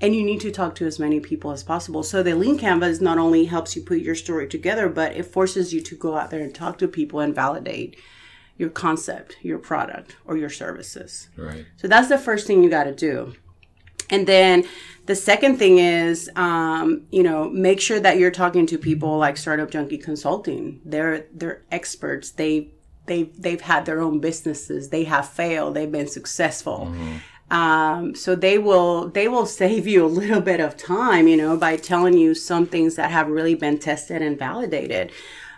[0.00, 2.02] and you need to talk to as many people as possible.
[2.02, 5.74] So the Lean Canvas not only helps you put your story together, but it forces
[5.74, 7.98] you to go out there and talk to people and validate
[8.56, 11.28] your concept, your product, or your services.
[11.36, 11.66] Right.
[11.76, 13.34] So that's the first thing you got to do.
[14.10, 14.64] And then
[15.06, 19.36] the second thing is, um, you know, make sure that you're talking to people like
[19.36, 20.80] Startup Junkie Consulting.
[20.84, 22.30] They're they're experts.
[22.30, 22.70] They
[23.06, 24.88] they they've had their own businesses.
[24.88, 25.74] They have failed.
[25.74, 26.94] They've been successful.
[27.50, 31.56] Um, so they will they will save you a little bit of time, you know,
[31.56, 35.12] by telling you some things that have really been tested and validated.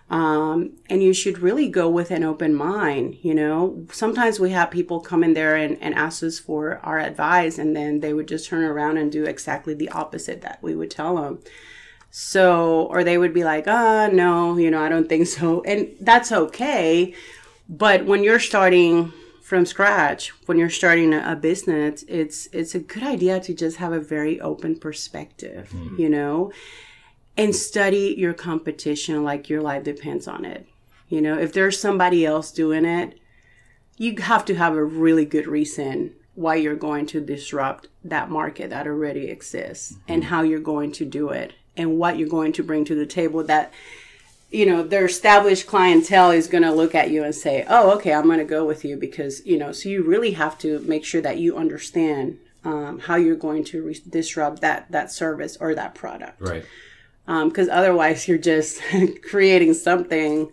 [0.09, 3.18] Um, and you should really go with an open mind.
[3.22, 6.99] You know, sometimes we have people come in there and, and ask us for our
[6.99, 10.74] advice, and then they would just turn around and do exactly the opposite that we
[10.74, 11.38] would tell them.
[12.11, 15.62] So, or they would be like, ah, no, you know, I don't think so.
[15.62, 17.14] And that's okay.
[17.68, 19.12] But when you're starting
[19.51, 23.92] from scratch, when you're starting a, business, it's it's a good idea to just have
[23.92, 26.01] a very open perspective, mm-hmm.
[26.01, 26.53] you know,
[27.36, 30.68] and study your competition like your life depends on it.
[31.09, 33.18] You know, if there's somebody else doing it,
[33.96, 38.70] you have to have a really good reason why you're going to disrupt that market
[38.70, 40.30] that already exists and mm-hmm.
[40.30, 43.42] how you're going to do it and what you're going to bring to the table
[43.42, 43.72] that
[44.51, 48.12] you know their established clientele is going to look at you and say oh okay
[48.12, 51.05] i'm going to go with you because you know so you really have to make
[51.05, 55.74] sure that you understand um, how you're going to re- disrupt that that service or
[55.74, 56.40] that product.
[56.40, 56.64] Right.
[57.26, 58.80] because otherwise you're just
[59.30, 60.51] creating something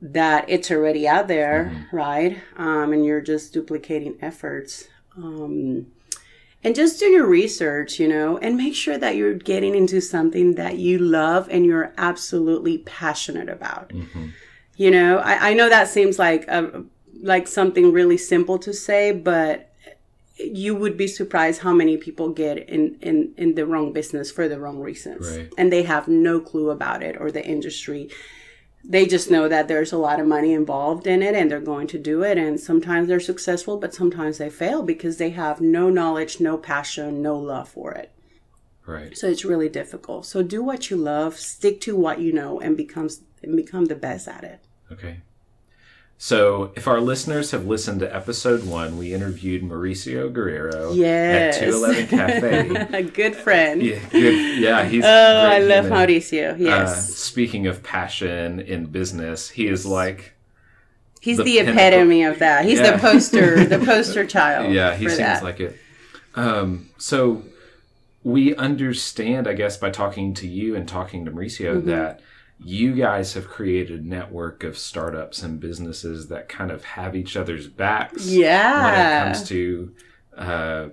[0.00, 2.38] that it's already out there right?
[2.56, 4.88] Um, and you're just duplicating efforts.
[5.16, 5.86] Um,
[6.64, 10.54] and just do your research you know and make sure that you're getting into something
[10.54, 14.28] that you love and you're absolutely passionate about mm-hmm.
[14.76, 16.84] you know I, I know that seems like a,
[17.22, 19.70] like something really simple to say but
[20.36, 24.48] you would be surprised how many people get in, in, in the wrong business for
[24.48, 25.30] the wrong reasons.
[25.30, 25.52] Right.
[25.56, 28.10] And they have no clue about it or the industry.
[28.86, 31.86] They just know that there's a lot of money involved in it and they're going
[31.88, 32.36] to do it.
[32.36, 37.22] And sometimes they're successful, but sometimes they fail because they have no knowledge, no passion,
[37.22, 38.12] no love for it.
[38.86, 39.16] Right.
[39.16, 40.26] So it's really difficult.
[40.26, 43.94] So do what you love, stick to what you know, and becomes and become the
[43.94, 44.60] best at it.
[44.92, 45.20] Okay.
[46.28, 51.58] So, if our listeners have listened to episode one, we interviewed Mauricio Guerrero Yes.
[51.58, 52.68] at 211 Cafe.
[52.98, 53.82] a good friend.
[53.82, 54.58] yeah, good.
[54.58, 55.04] Yeah, he's.
[55.04, 56.00] Oh, I love human.
[56.08, 56.54] Mauricio.
[56.54, 57.14] Uh, Yes.
[57.14, 60.32] speaking of passion in business, he is like,
[61.20, 62.64] He's the the, epitome of that.
[62.64, 62.92] He's Yeah.
[62.92, 64.72] the poster, the poster child.
[64.72, 65.44] yeah, he seems that.
[65.44, 65.76] like it.
[66.34, 67.42] Um, so
[68.22, 71.90] we understand, I guess, by talking to you and talking to Mauricio, Mm-hmm.
[71.90, 72.20] that
[72.64, 77.36] you guys have created a network of startups and businesses that kind of have each
[77.36, 78.84] other's backs yeah.
[78.84, 79.94] when it comes to
[80.36, 80.88] uh,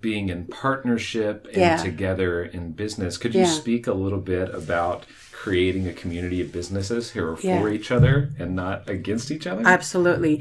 [0.00, 1.76] being in partnership and Yeah.
[1.76, 3.18] together in business.
[3.18, 3.46] Could you Yeah.
[3.48, 8.30] speak a little bit about creating a community of businesses who are for each other
[8.38, 9.62] and not against each other?
[9.66, 10.40] Absolutely.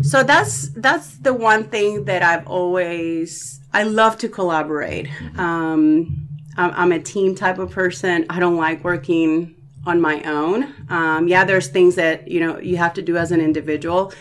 [0.00, 5.08] So that's that's the one thing that I've always I love to collaborate.
[5.36, 8.24] Um, I'm, I'm a team type of person.
[8.30, 9.54] I don't like working
[9.86, 10.74] on my own.
[10.88, 14.12] Um, yeah, there's things that you know you have to do as an individual,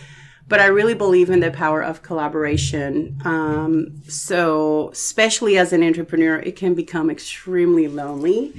[0.48, 3.20] but I really believe in the power of collaboration.
[3.26, 8.54] Um, so, especially as an entrepreneur, it can become extremely lonely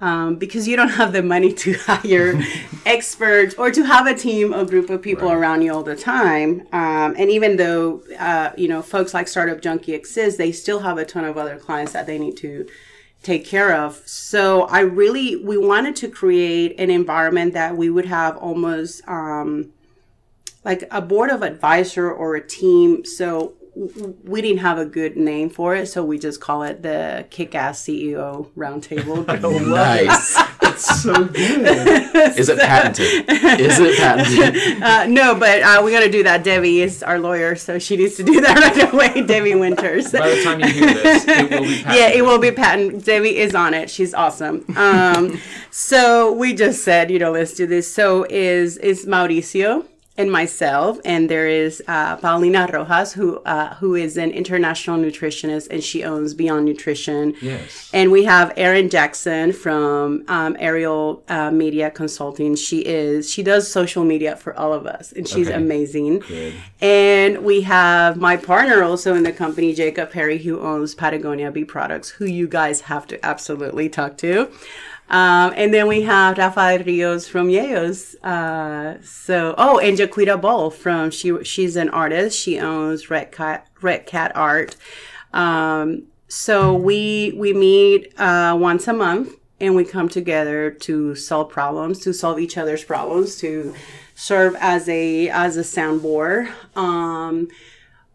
[0.00, 2.40] um, because you don't have the money to hire
[2.84, 6.66] experts or to have a team, a group of people around you all the time.
[6.72, 10.98] Um, and even though, uh, you know, folks like Startup Junkie exist, they still have
[10.98, 12.66] a ton of other clients that they need to
[13.26, 14.02] take care of.
[14.06, 19.72] So I really, we wanted to create an environment that we would have almost, um,
[20.64, 23.04] like a board of advisor or a team.
[23.04, 23.54] So
[24.24, 27.82] we didn't have a good name for it, so we just call it the Kick-Ass
[27.82, 29.26] CEO Roundtable.
[29.66, 30.38] Nice.
[30.76, 32.38] It's so good.
[32.38, 33.24] Is it patented?
[33.60, 34.82] Is it patented?
[34.82, 36.44] uh, no, but uh, we got to do that.
[36.44, 39.26] Debbie is our lawyer, so she needs to do that right away.
[39.26, 40.12] Debbie Winters.
[40.12, 41.66] By the time you hear this, it will be
[41.96, 43.04] yeah, it will be patent.
[43.04, 43.88] Debbie is on it.
[43.88, 44.64] She's awesome.
[44.76, 47.90] Um, so we just said, you know, let's do this.
[47.92, 49.86] So is is Mauricio
[50.18, 55.68] and myself, and there is uh, Paulina Rojas, who uh, who is an international nutritionist,
[55.70, 57.34] and she owns Beyond Nutrition.
[57.42, 57.90] Yes.
[57.92, 62.56] And we have Erin Jackson from um, Ariel uh, Media Consulting.
[62.56, 65.56] She is she does social media for all of us, and she's Okay.
[65.56, 66.20] amazing.
[66.20, 66.54] Good.
[66.80, 71.64] And we have my partner also in the company, Jacob Perry, who owns Patagonia Bee
[71.64, 74.50] Products, who you guys have to absolutely talk to.
[75.08, 78.16] Um, and then we have Rafael Rios from Yeyos.
[78.24, 82.38] Uh, so, oh, and Jaquita Ball from she she's an artist.
[82.38, 84.76] She owns Red Cat Red Cat Art.
[85.32, 91.50] Um, so we we meet uh, once a month and we come together to solve
[91.50, 93.74] problems, to solve each other's problems, to
[94.14, 96.50] serve as a as a soundboard.
[96.76, 97.48] Um,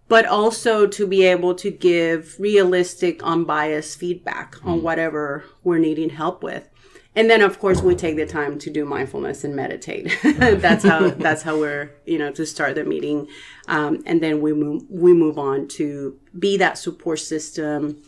[0.09, 6.43] but also to be able to give realistic, unbiased feedback on whatever we're needing help
[6.43, 6.67] with.
[7.13, 10.17] And then, of course, we take the time to do mindfulness and meditate.
[10.23, 13.27] that's how that's how we're you know to start the meeting,
[13.67, 18.01] um, and then we move we move on to be that support system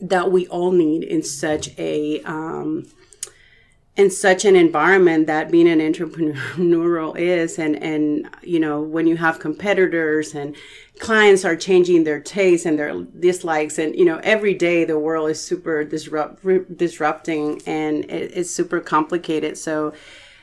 [0.00, 2.86] that we all need in such a um,
[3.96, 9.16] in such an environment that being an entrepreneurial is and and you know when you
[9.16, 10.56] have competitors and
[11.00, 15.30] clients are changing their tastes and their dislikes and you know every day the world
[15.30, 16.44] is super disrupt
[16.76, 19.58] disrupting and it, it's super complicated.
[19.58, 19.92] So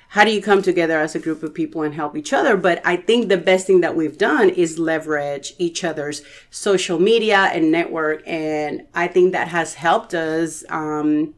[0.09, 2.57] how do you come together as a group of people and help each other?
[2.57, 7.49] But i think the best thing that we've done is leverage each other's social media
[7.53, 11.33] and network and i think that has helped us um,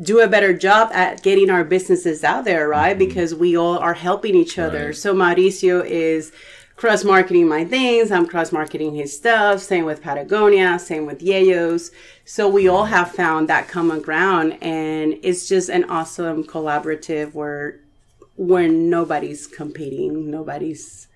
[0.00, 2.96] do a better job at getting our businesses out there, right?
[2.96, 3.08] Mm-hmm.
[3.08, 4.86] Because we all are helping each other.
[4.86, 4.96] Right.
[4.96, 6.32] So Mauricio is
[6.76, 8.12] cross marketing my things.
[8.12, 9.60] I'm cross marketing his stuff.
[9.60, 10.78] Same with Patagonia.
[10.78, 11.90] Same with Yayos.
[12.24, 17.80] So we all have found that common ground, and it's just an awesome collaborative where
[18.36, 21.07] where nobody's competing, nobody's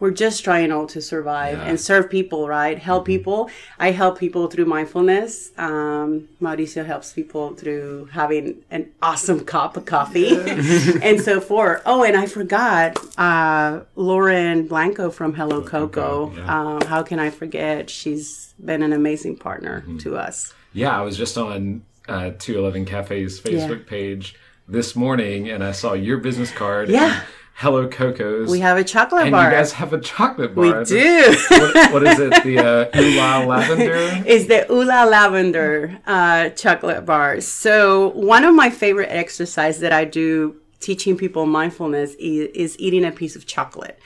[0.00, 2.78] we're just trying all to survive and serve people, right?
[2.78, 3.48] Help people.
[3.78, 5.52] I help people through mindfulness.
[5.56, 10.36] Um, Mauricio helps people through having an awesome cup of coffee
[11.02, 11.80] and so forth.
[11.86, 16.32] Oh, and I forgot uh, Lauren Blanco from Hello Cocoa.
[16.46, 17.88] Um, how can I forget?
[17.88, 20.52] She's been an amazing partner to us.
[20.72, 24.34] Yeah, I was just on uh, 211 Cafe's Facebook page
[24.66, 26.88] this morning and I saw your business card.
[26.88, 27.12] Yeah.
[27.12, 27.22] and
[27.56, 28.50] Hello Cocoa's.
[28.50, 29.44] We have a chocolate and bar.
[29.44, 30.80] you guys have a chocolate bar.
[30.80, 31.36] we do.
[31.50, 32.42] what, what is it?
[32.42, 33.94] The uh, Ula Lavender?
[34.26, 37.40] is the Ula Lavender uh, chocolate bar.
[37.40, 43.04] So one of my favorite exercises that I do teaching people mindfulness is, is eating
[43.04, 43.98] a piece of chocolate.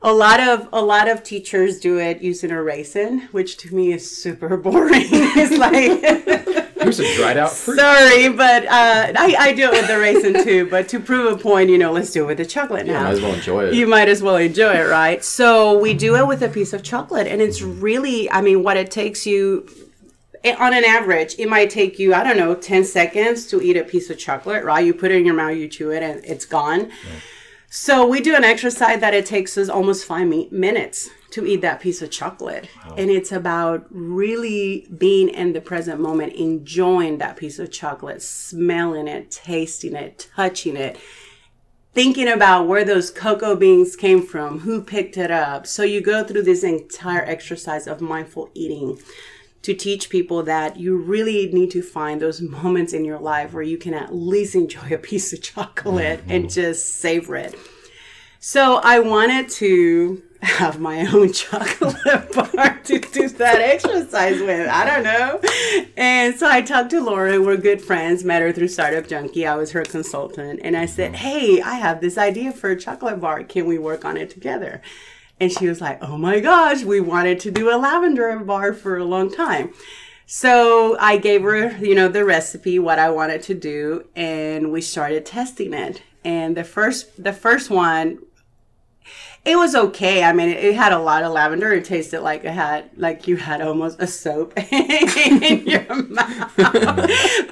[0.00, 3.92] A lot of a lot of teachers do it using a raisin, which to me
[3.92, 5.02] is super boring.
[5.10, 7.78] it's like Here's a dried out fruit.
[7.78, 10.68] sorry, but uh, I, I do it with the raisin too.
[10.70, 13.04] But to prove a point, you know, let's do it with the chocolate now You
[13.04, 13.74] Might as well enjoy it.
[13.74, 15.24] you might as well enjoy it, right?
[15.24, 18.76] So we do it with a piece of chocolate, and it's really, I mean, what
[18.76, 19.68] it takes you
[20.44, 23.76] eh, on an average, it might take you, I don't know, 10 seconds to eat
[23.76, 24.84] a piece of chocolate, right?
[24.84, 26.90] You put it in your mouth, you chew it, and it's gone.
[27.70, 31.60] So we do an exercise that it takes us almost five mi- minutes to eat
[31.60, 32.68] that piece of chocolate.
[32.96, 39.08] And it's about really being in the present moment, enjoying that piece of chocolate, smelling
[39.08, 40.98] it, tasting it, touching it,
[41.92, 45.66] thinking about where those cocoa beans came from, who picked it up.
[45.66, 48.98] So you go through this entire exercise of mindful eating
[49.62, 53.62] to teach people that you really need to find those moments in your life where
[53.62, 56.54] you can at least enjoy a piece of chocolate and mm-hmm.
[56.54, 57.54] just savor it.
[58.40, 61.96] So I wanted to have my own chocolate
[62.34, 64.68] bar to do that exercise with.
[64.68, 65.40] I don't know.
[65.96, 67.40] And so I talked to Laura.
[67.40, 68.24] We're good friends.
[68.24, 69.46] Met her through Startup Junkie.
[69.46, 70.60] I was her consultant.
[70.62, 71.26] And I said, mm-hmm.
[71.26, 73.42] Hey, I have this idea for a chocolate bar.
[73.44, 74.82] Can we work on it together?
[75.40, 78.98] And she was like, Oh my gosh, we wanted to do a lavender bar for
[78.98, 79.72] a long time.
[80.26, 84.82] So I gave her, you know, the recipe, what I wanted to do, and we
[84.82, 86.02] started testing it.
[86.22, 88.18] And the first, the first one,
[89.48, 90.22] it was okay.
[90.22, 91.72] I mean, it, it had a lot of lavender.
[91.72, 96.54] It tasted like it had, like you had almost a soap in your mouth.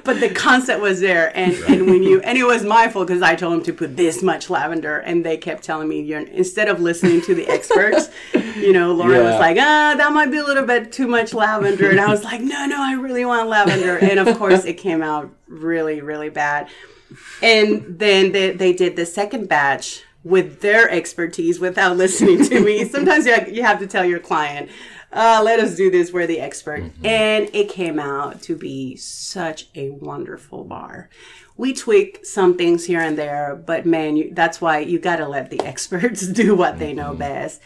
[0.03, 3.23] but the concept was there, and and when you and it was my fault because
[3.23, 6.67] I told them to put this much lavender, and they kept telling me, you're instead
[6.67, 8.09] of listening to the experts,
[8.55, 11.89] you know, Laura was like, ah, that might be a little bit too much lavender,
[11.89, 15.01] and I was like, no, no, I really want lavender, and of course, it came
[15.01, 16.69] out really, really bad.
[17.41, 22.85] And then they, they did the second batch with their expertise without listening to me.
[22.85, 24.69] Sometimes you have, you have to tell your client,
[25.11, 26.91] uh, let us do this, we're the expert.
[27.03, 31.09] And it came out to be such a wonderful bar.
[31.55, 35.27] We tweak some things here and there, but man, you, that's why you got to
[35.27, 37.61] let the experts do what they know best.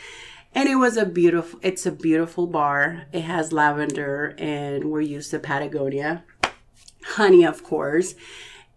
[0.54, 3.08] And it was a beautiful, it's a beautiful bar.
[3.12, 6.24] It has lavender and we're used to Patagonia
[7.04, 8.16] honey, of course.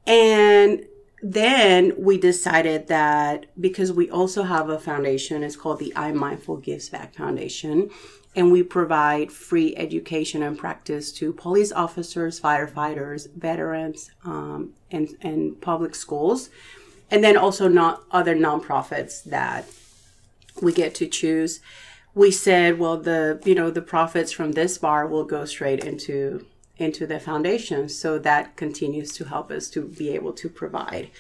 [0.07, 0.85] And
[1.27, 6.91] then we decided that because we also have a foundation, it's called the i'mindful Gives
[6.91, 7.89] Back Foundation.
[8.37, 15.59] And we provide free education and practice to police officers, firefighters, veterans, um, and, and
[15.62, 16.51] public schools.
[17.11, 19.66] And then also not other nonprofits that
[20.61, 21.61] we get to choose.
[22.14, 26.45] We said, well, the you know the profits from this bar will go straight into
[26.77, 31.11] into the foundation, so that continues to help us to be able to provide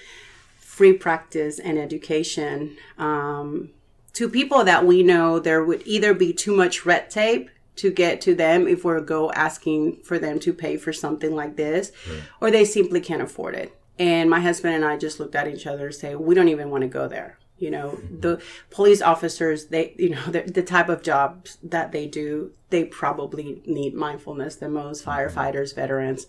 [0.58, 3.70] free practice and education um,
[4.12, 8.20] to people that we know there would either be too much red tape to get
[8.20, 11.92] to them if we're go asking for them to pay for something like this,
[12.40, 13.76] or they simply can't afford it.
[13.98, 16.70] And my husband and I just looked at each other and say, we don't even
[16.70, 17.38] want to go there.
[17.64, 22.06] You know, the police officers, they, you know, the, the type of jobs that they
[22.06, 26.26] do, they probably need mindfulness the most, firefighters, veterans.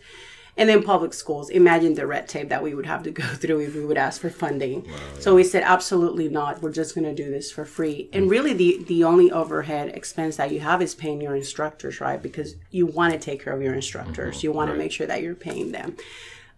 [0.57, 3.59] And then public schools, imagine the red tape that we would have to go through
[3.59, 4.88] if we would ask for funding.
[5.19, 6.61] So we said, absolutely not.
[6.61, 8.09] We're just going to do this for free.
[8.13, 8.31] And mm.
[8.31, 12.21] really, the, the only overhead expense that you have is paying your instructors, right?
[12.21, 14.38] Because you want to take care of your instructors.
[14.38, 14.47] Mm-hmm.
[14.47, 15.97] You want to make sure that you're paying them.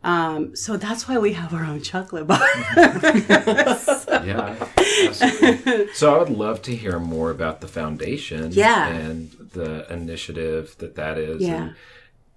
[0.04, 2.40] Um, so that's why we have our own chocolate bar.
[4.28, 5.94] Yeah, absolutely.
[5.94, 8.88] so I would love to hear more about the foundation Yeah.
[8.88, 11.42] and the initiative that that is.
[11.42, 11.56] Yeah.
[11.56, 11.76] And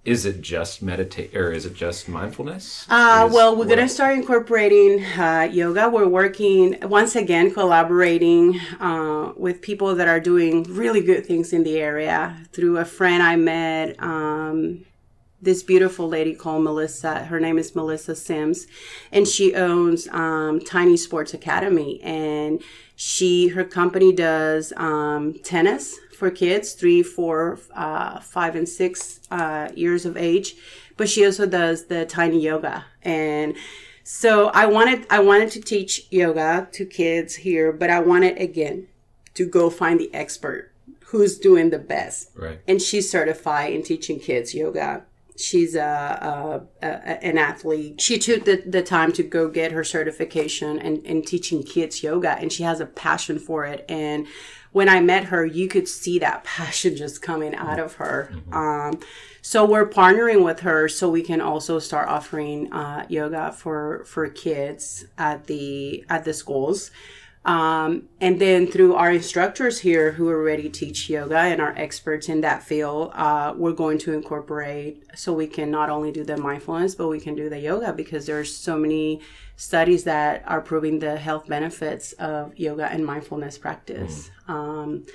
[0.05, 2.85] is it just meditate or is it just mindfulness?
[2.89, 5.89] Uh, Is- well, we're going to start incorporating uh, yoga.
[5.89, 11.63] We're working, once again, collaborating uh, with people that are doing really good things in
[11.63, 12.37] the area.
[12.53, 14.85] Through a friend I met, um,
[15.41, 17.25] this beautiful lady called Melissa.
[17.25, 18.67] Her name is Melissa Sims,
[19.11, 21.99] and she owns um, Tiny Sports Academy.
[22.03, 22.61] And
[22.95, 29.69] she, her company does um, tennis for kids, three, four, uh, five, and six uh,
[29.73, 30.55] years of age.
[30.97, 33.55] But she also does the tiny yoga, and
[34.03, 38.87] so I wanted I wanted to teach yoga to kids here, but I wanted again
[39.33, 40.71] to go find the expert
[41.05, 42.59] who's doing the best Right.
[42.67, 45.05] and she's certified in teaching kids yoga.
[45.37, 47.99] She's a, a, a an athlete.
[48.01, 52.31] She took the, the time to go get her certification and in teaching kids yoga,
[52.31, 53.85] and she has a passion for it.
[53.89, 54.27] And
[54.71, 58.31] when I met her, you could see that passion just coming out of her.
[58.51, 58.99] Um,
[59.41, 64.29] so we're partnering with her so we can also start offering uh, yoga for for
[64.29, 66.91] kids at the at the schools.
[67.43, 72.41] Um, and then through our instructors here who already teach yoga and are experts in
[72.41, 76.93] that field, uh, we're going to incorporate so we can not only do the mindfulness,
[76.93, 79.21] but we can do the yoga because there's so many
[79.55, 84.29] studies that are proving the health benefits of yoga and mindfulness practice.
[84.47, 85.05] Um,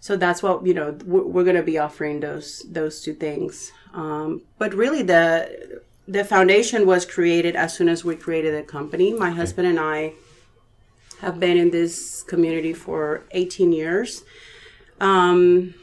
[0.00, 3.72] so that's what you know we're, we're going to be offering those those two things.
[3.94, 9.12] Um, but really, the the foundation was created as soon as we created the company.
[9.12, 10.14] My husband and I
[11.20, 14.22] have been in this community for 18 years.
[15.00, 15.74] Um,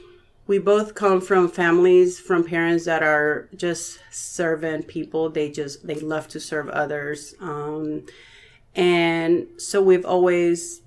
[0.48, 5.30] we both come from families from parents that are just servant people.
[5.30, 8.06] They just they love to serve others, um,
[8.74, 10.82] and so we've always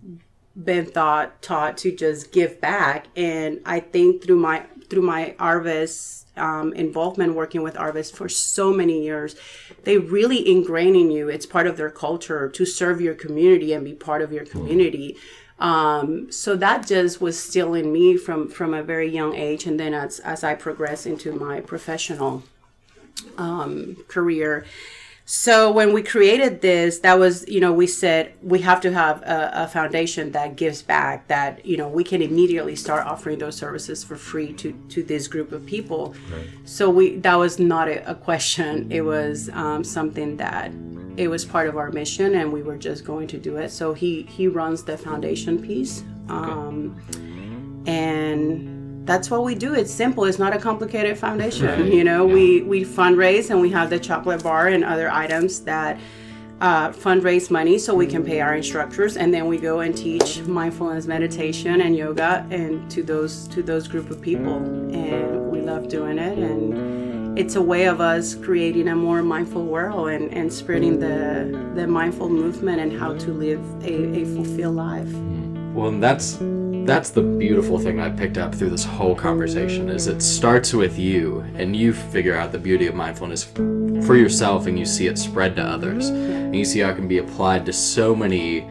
[0.64, 3.07] been thought taught to just give back.
[3.16, 8.72] And I think through my through my Arvest um, involvement working with Arvest for so
[8.72, 9.36] many years,
[9.84, 11.28] they really ingrain in you.
[11.28, 15.16] It's part of their culture to serve your community and be part of your community.
[15.59, 19.78] Um, so that just was still in me from from a very young age, and
[19.78, 22.45] then as as I progressed into my professional
[23.36, 24.64] um, career.
[25.33, 29.22] So when we created this, that was, you know, we said we have to have
[29.22, 33.55] a, a foundation that gives back, that, you know, we can immediately start offering those
[33.55, 36.16] services for free to, to this group of people.
[36.64, 38.91] So we, that was not a, a question.
[38.91, 40.72] It was um, something that
[41.16, 43.70] it was part of our mission and we were just going to do it.
[43.70, 46.03] So he, he runs the foundation piece.
[46.28, 47.01] Um,
[47.87, 48.70] and
[49.05, 49.74] that's what we do.
[49.74, 50.24] It's simple.
[50.24, 51.90] It's not a complicated foundation.
[51.90, 55.98] You know, we we fundraise and we have the chocolate bar and other items that
[56.61, 60.40] uh, fundraise money so we can pay our instructors, and then we go and teach
[60.42, 64.57] mindfulness meditation and yoga and to those to those group of people,
[64.94, 67.01] and we love doing it and.
[67.38, 71.86] It's a way of us creating a more mindful world and, and spreading the, the
[71.86, 75.12] mindful movement and how to live a, a fulfilled life.
[75.72, 76.38] Well, and that's
[76.87, 80.99] that's the beautiful thing I picked up through this whole conversation is it starts with
[80.99, 85.18] you and you figure out the beauty of mindfulness for yourself and you see it
[85.18, 86.09] spread to others.
[86.09, 88.68] And you see how it can be applied to so many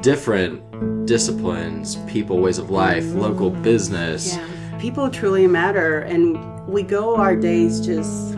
[0.00, 4.36] different disciplines, people, ways of life, local business.
[4.36, 4.78] Yeah.
[4.78, 8.34] People truly matter, and we go our days just,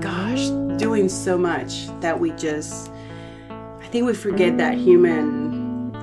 [0.00, 2.90] gosh, doing so much that we just,
[3.50, 5.59] I think we forget that human,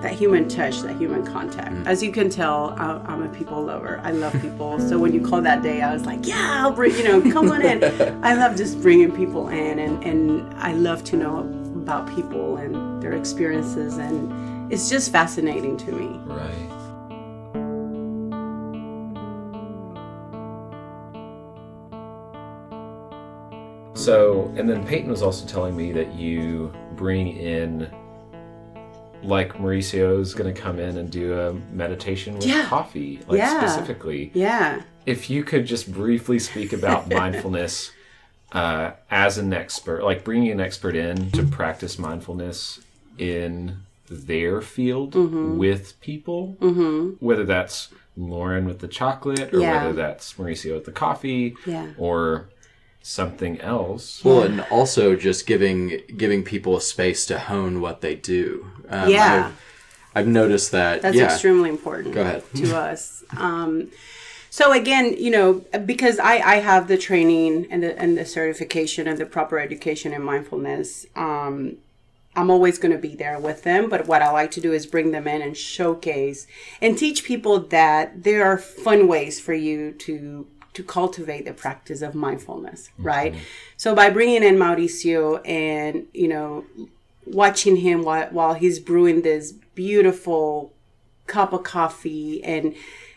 [0.07, 1.73] that human touch, that human contact.
[1.73, 1.85] Mm.
[1.85, 3.99] As you can tell, I'm a people lover.
[4.05, 4.79] I love people.
[4.79, 7.51] so when you called that day, I was like, yeah, I'll bring, you know, come
[7.51, 7.83] on in.
[8.23, 13.03] I love just bringing people in, and and I love to know about people and
[13.03, 16.07] their experiences, and it's just fascinating to me.
[16.23, 16.73] Right.
[23.93, 27.91] So, and then Peyton was also telling me that you bring in,
[29.23, 32.65] like Mauricio is going to come in and do a meditation with Yeah.
[32.65, 33.59] coffee, like Yeah.
[33.59, 34.31] specifically.
[34.33, 34.81] Yeah.
[35.05, 37.91] If you could just briefly speak about mindfulness
[38.53, 42.79] uh, as an expert, like bringing an expert in to practice mindfulness
[43.17, 43.77] in
[44.09, 45.57] their field Mm-hmm.
[45.57, 46.55] with people,
[47.19, 49.83] whether that's Lauren with the chocolate or Yeah.
[49.83, 51.55] whether that's Mauricio with the coffee
[51.97, 52.47] or
[53.01, 54.23] something else.
[54.23, 58.67] Well, and also just giving giving people a space to hone what they do.
[58.89, 59.47] Um, Yeah.
[59.47, 59.61] I've,
[60.15, 61.01] I've noticed that.
[61.01, 61.25] That's yeah.
[61.25, 62.43] extremely important Go ahead.
[62.55, 63.23] to us.
[63.37, 63.91] Um,
[64.49, 69.07] so again, you know, because I, I have the training and the and the certification
[69.07, 71.77] and the proper education in mindfulness, um,
[72.35, 73.89] I'm always going to be there with them.
[73.89, 76.47] But what I like to do is bring them in and showcase
[76.81, 80.47] and teach people that there are fun ways for you to
[80.77, 83.33] to cultivate the practice of mindfulness, right?
[83.77, 86.65] So by bringing in Mauricio and you know
[87.25, 90.71] watching him while, while he's brewing this beautiful
[91.25, 92.73] cup of coffee and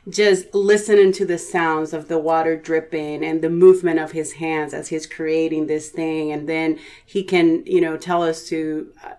[0.09, 4.73] just listening to the sounds of the water dripping and the movement of his hands
[4.75, 9.13] as he's creating this thing and then he can you know tell us to uh,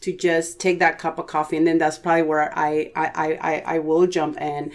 [0.00, 3.28] to just take that cup of coffee and then that's probably where i i i,
[3.52, 4.72] I- I will jump in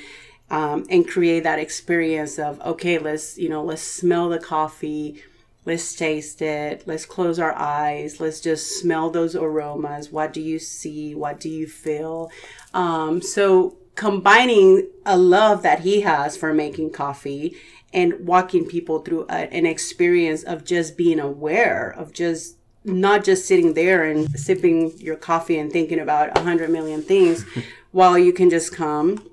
[0.50, 5.22] um, and create that experience of okay let's you know let's smell the coffee
[5.66, 10.12] let's taste it let's close our eyes let's just smell those aromas.
[10.12, 11.16] What do you see?
[11.16, 12.32] What do you feel?
[12.74, 17.56] Um, so combining a love that he has for making coffee
[17.94, 23.46] and walking people through a, an experience of just being aware of just not just
[23.46, 27.46] sitting there and sipping your coffee and thinking about a hundred million things
[27.92, 29.30] while you can just come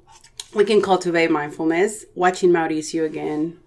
[0.54, 2.04] we can cultivate mindfulness.
[2.14, 3.58] Watching mauricio again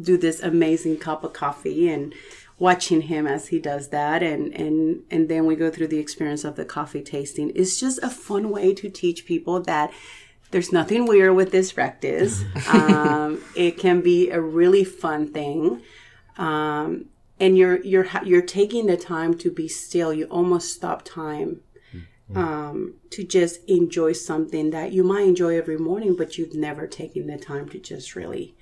[0.00, 2.14] do this amazing cup of coffee and
[2.58, 6.44] watching him as he does that and and and then we go through the experience
[6.44, 9.92] of the coffee tasting it's just a fun way to teach people that
[10.50, 12.44] there's nothing weird with this practice.
[12.68, 15.82] Um, it can be a really fun thing.
[16.36, 17.06] Um,
[17.40, 20.12] and you're you're you're taking the time to be still.
[20.12, 21.60] You almost stop time
[22.34, 27.26] um, to just enjoy something that you might enjoy every morning but you've never taken
[27.26, 28.54] the time to just really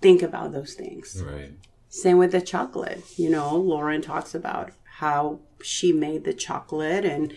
[0.00, 1.52] think about those things Right.
[1.88, 3.02] same with the chocolate.
[3.16, 7.34] You know, Lauren talks about how she made the chocolate and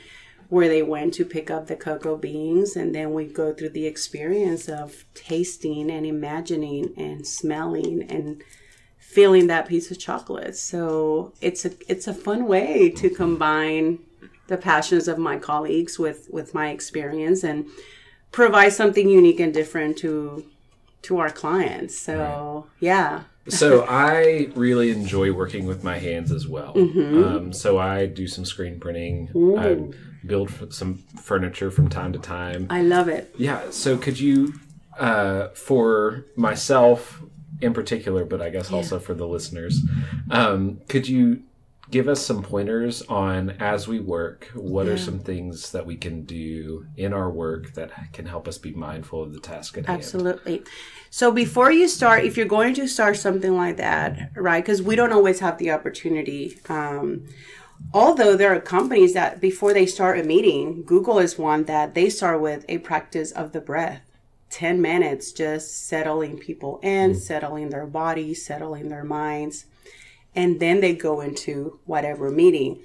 [0.49, 2.75] where they went to pick up the cocoa beans.
[2.75, 8.43] And then we go through the experience of tasting and imagining and smelling and
[8.99, 10.55] feeling that piece of chocolate.
[10.55, 13.99] So it's a it's a fun way to combine
[14.47, 17.65] the passions of my colleagues with with my experience and
[18.31, 20.45] provide something unique and different to
[21.03, 21.97] to our clients.
[21.97, 23.23] So yeah.
[23.49, 26.73] so I really enjoy working with my hands as well.
[26.73, 27.23] Mm-hmm.
[27.23, 29.29] Um, so I do some screen printing.
[29.57, 32.67] I build f- some furniture from time to time.
[32.69, 33.35] I love it.
[33.37, 33.69] Yeah.
[33.71, 34.53] So could you,
[34.97, 37.21] uh, for myself
[37.61, 39.81] in particular, but I guess also for the listeners,
[40.29, 41.43] um, could you
[41.93, 44.49] give us some pointers on as we work?
[44.55, 48.57] What are some things that we can do in our work that can help us
[48.57, 49.99] be mindful of the task at hand?
[49.99, 50.63] Absolutely.
[51.11, 54.63] So before you start, if you're going to start something like that, right?
[54.63, 56.59] Because we don't always have the opportunity.
[56.67, 57.27] Um,
[57.93, 62.09] although there are companies that before they start a meeting, Google is one that they
[62.09, 64.01] start with a practice of the breath.
[64.49, 69.65] 10 minutes just settling people in, settling their bodies, settling their minds,
[70.35, 72.81] and then they go into whatever meeting.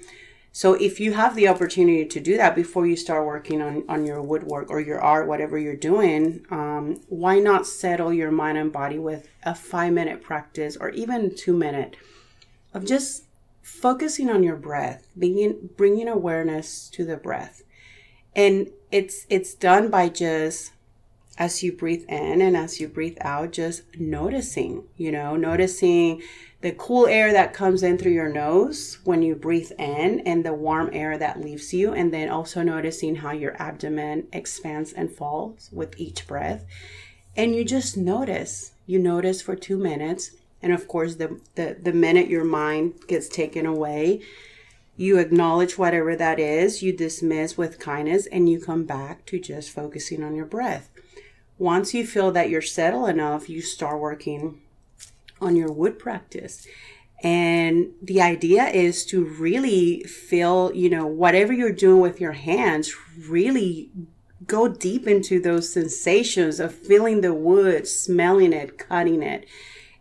[0.51, 4.05] So if you have the opportunity to do that before you start working on, on
[4.05, 8.71] your woodwork or your art, whatever you're doing, um, why not settle your mind and
[8.71, 11.95] body with a five minute practice or even two minute
[12.73, 13.25] of just
[13.61, 17.61] focusing on your breath, bringing, bringing awareness to the breath.
[18.35, 20.71] And it's, it's done by just
[21.39, 26.21] as you breathe in and as you breathe out, just noticing, you know, noticing
[26.59, 30.53] the cool air that comes in through your nose when you breathe in and the
[30.53, 31.93] warm air that leaves you.
[31.93, 36.65] And then also noticing how your abdomen expands and falls with each breath.
[37.37, 40.31] And you just notice, you notice for two minutes.
[40.61, 44.21] And of course, the, the, the minute your mind gets taken away,
[44.97, 49.69] you acknowledge whatever that is, you dismiss with kindness, and you come back to just
[49.69, 50.89] focusing on your breath.
[51.59, 54.59] Once you feel that you're settled enough, you start working
[55.41, 56.65] on your wood practice.
[57.21, 62.95] And the idea is to really feel, you know, whatever you're doing with your hands,
[63.27, 63.91] really
[64.47, 69.45] go deep into those sensations of feeling the wood, smelling it, cutting it.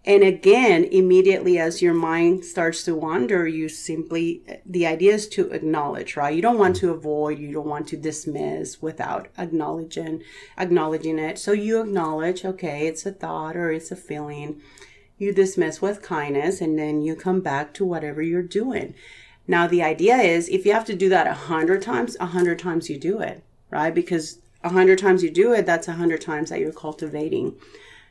[0.08, 5.50] And again, immediately as your mind starts to wander, you simply, the idea is to
[5.50, 6.34] acknowledge, right?
[6.34, 10.22] You don't want to avoid, you don't want to dismiss without acknowledging,
[10.56, 11.38] acknowledging it.
[11.38, 14.62] So you acknowledge, okay, it's a thought or it's a feeling.
[15.18, 18.94] You dismiss with kindness and then you come back to whatever you're doing.
[19.46, 22.58] Now, the idea is if you have to do that a hundred times, a hundred
[22.58, 23.94] times you do it, right?
[23.94, 27.56] Because a hundred times you do it, that's a hundred times that you're cultivating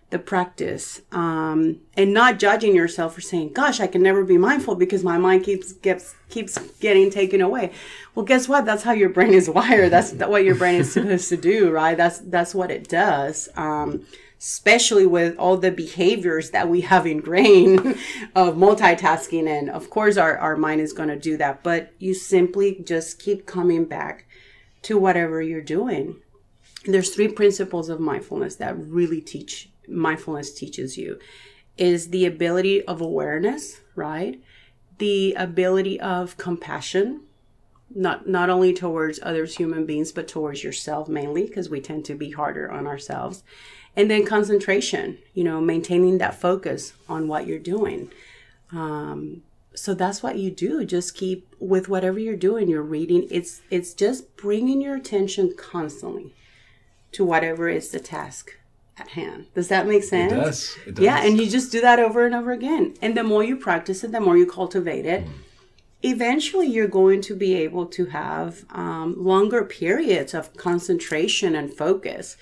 [0.10, 4.76] the practice um, and not judging yourself for saying gosh i can never be mindful
[4.76, 7.72] because my mind keeps gets keeps getting taken away.
[8.16, 8.66] Well guess what?
[8.66, 9.92] That's how your brain is wired.
[9.92, 11.98] That's what your brain is supposed to do right?
[11.98, 14.06] That's that's what it does um,
[14.40, 17.80] especially with all the behaviors that we have ingrained
[18.36, 19.48] of multitasking.
[19.48, 23.20] And of course our, our mind is going to do that but you simply just
[23.20, 24.26] keep coming back
[24.84, 26.20] to whatever you're doing.
[26.86, 31.20] There's three principles of mindfulness that really teach mindfulness teaches you
[31.78, 34.42] is the ability of awareness right?
[35.00, 37.22] The ability of compassion
[37.94, 42.16] not not only towards others human beings but towards yourself mainly because we tend to
[42.16, 43.44] be harder on ourselves.
[43.96, 48.12] And then concentration you know maintaining that focus on what you're doing.
[48.72, 50.84] Um, so that's what you do.
[50.86, 53.28] Just keep with whatever you're doing you're reading.
[53.30, 56.34] It's it's just bringing your attention constantly
[57.14, 58.58] to whatever is the task
[58.98, 59.48] at hand.
[59.54, 60.34] Does that make sense?
[60.34, 60.78] does.
[60.86, 61.04] It does.
[61.04, 62.96] yeah and you just do that over and over again.
[63.02, 65.28] And the more you practice it the more you cultivate it.
[66.04, 72.38] Eventually you're going to be able to have um, longer periods of concentration and focus.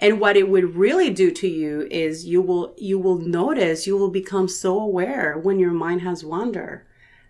[0.00, 3.96] And what it would really do to you is you will you will notice you
[3.96, 6.86] will become so aware when your mind has wander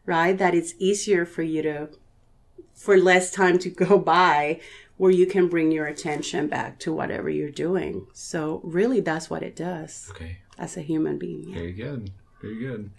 [0.08, 0.38] right?
[0.38, 1.88] That it's easier for you to
[2.74, 4.60] for less time to go by
[4.98, 9.42] where you can bring your attention back to whatever you're doing so really that's what
[9.42, 10.38] it does Okay.
[10.58, 11.54] as a human being yeah.
[11.54, 12.10] Very good.
[12.42, 12.90] Very good.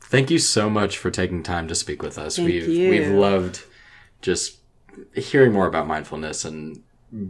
[0.00, 2.36] Thank you so much for taking time to speak with us.
[2.36, 2.90] Thank we've you.
[2.90, 3.64] we've loved
[4.22, 4.58] just
[5.14, 6.82] hearing more about mindfulness and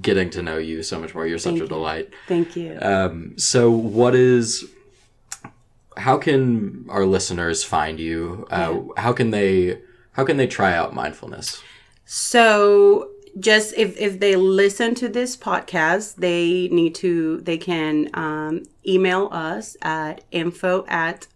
[0.03, 1.27] getting to know you so much more.
[1.27, 1.69] You're such Thank a you.
[1.69, 2.11] delight.
[2.27, 4.65] thank you Um, so what is
[5.97, 8.47] how can our listeners find you?
[8.51, 9.81] Uh, How can they
[10.13, 11.63] how can they try out mindfulness?
[12.05, 18.65] So just if if they listen to this podcast, they need to they can um,
[18.87, 21.27] email us at info at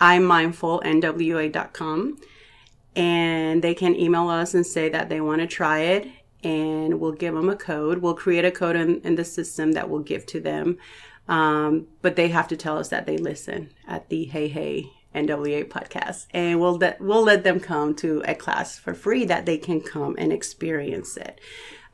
[0.00, 2.18] imindfulnwa.com
[2.94, 6.08] and they can email us and say that they want to try it
[6.42, 7.98] and we'll give them a code.
[7.98, 10.78] We'll create a code in, in the system that we'll give to them.
[11.28, 15.64] Um, but they have to tell us that they listen at the hey hey nwa
[15.68, 19.58] podcast and we'll let, we'll let them come to a class for free that they
[19.58, 21.40] can come and experience it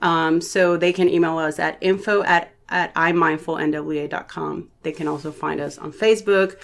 [0.02, 5.60] um, so they can email us at info at at imindfulnwa.com they can also find
[5.60, 6.56] us on facebook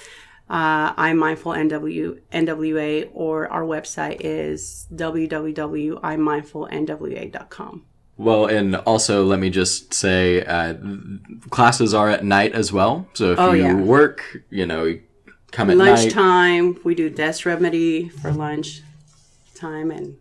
[0.51, 7.85] uh, i'mindful NW, NWA, or our website is www.imindfulnwa.com.
[8.17, 10.75] Well, and also let me just say, uh,
[11.51, 13.09] classes are at night as well.
[13.15, 13.75] So if Oh, you yeah.
[13.75, 14.97] work, you know,
[15.55, 15.91] come at night.
[15.91, 18.83] Lunchtime, we do desk remedy for lunch
[19.55, 20.17] time and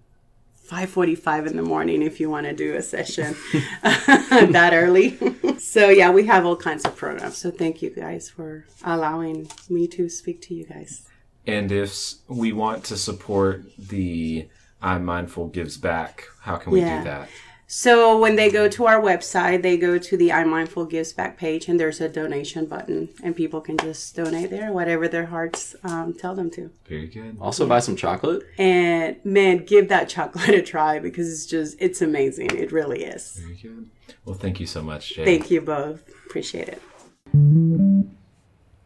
[0.69, 3.36] 5.45 in the morning if you want to do a session
[3.84, 5.17] that early.
[5.57, 7.38] so yeah, we have all kinds of programs.
[7.38, 11.03] So thank you guys for allowing me to speak to you guys.
[11.45, 14.47] And if we want to support the
[14.81, 16.99] i'mindful Gives Back, how can we Yeah.
[16.99, 17.29] do that?
[17.68, 21.68] So when they go to our website, they go to the i'mindful Gives Back page,
[21.68, 26.14] and there's a donation button, and people can just donate there, whatever their hearts um,
[26.14, 26.72] tell them to.
[26.88, 27.38] Very good.
[27.39, 28.43] Also, buy some chocolate.
[28.57, 32.55] And man, give that chocolate a try because it's just it's amazing.
[32.55, 33.41] It really is.
[33.41, 33.89] Very good.
[34.26, 35.26] Well, thank you so much, Jay.
[35.26, 36.07] Thank you both.
[36.26, 36.82] Appreciate it.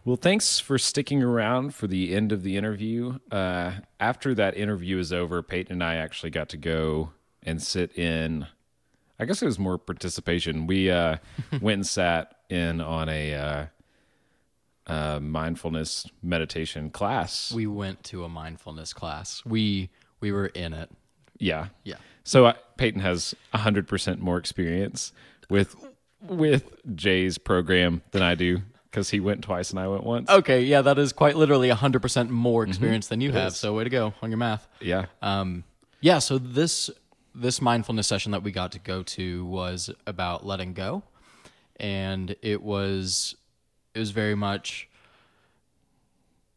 [0.06, 3.20] Well, thanks for sticking around for the end of the interview.
[3.30, 7.12] Uh, after that interview is over, Peyton and I actually got to go
[7.44, 8.48] and sit in.
[9.20, 10.68] I guess it was more participation.
[10.68, 11.18] We uh,
[11.62, 13.66] went and sat in on a uh,
[14.86, 17.52] uh, mindfulness meditation class.
[17.52, 19.44] We went to a mindfulness class.
[19.46, 19.90] We
[20.20, 20.90] we were in it.
[21.40, 21.68] Yeah.
[21.84, 21.98] Yeah.
[22.24, 25.14] So uh, Peyton has 100% more experience
[25.50, 25.76] with
[26.22, 30.30] with Jay's program than I do because he went twice and I went once.
[30.30, 33.54] Okay, yeah, that is quite literally 100% more experience than you have.
[33.54, 34.68] So way to go on your math.
[34.82, 35.06] Yeah.
[35.22, 35.64] Um,
[36.02, 36.90] yeah, so this
[37.38, 41.04] this mindfulness session that we got to go to was about letting go,
[41.80, 43.36] and it was
[43.94, 44.90] it was very much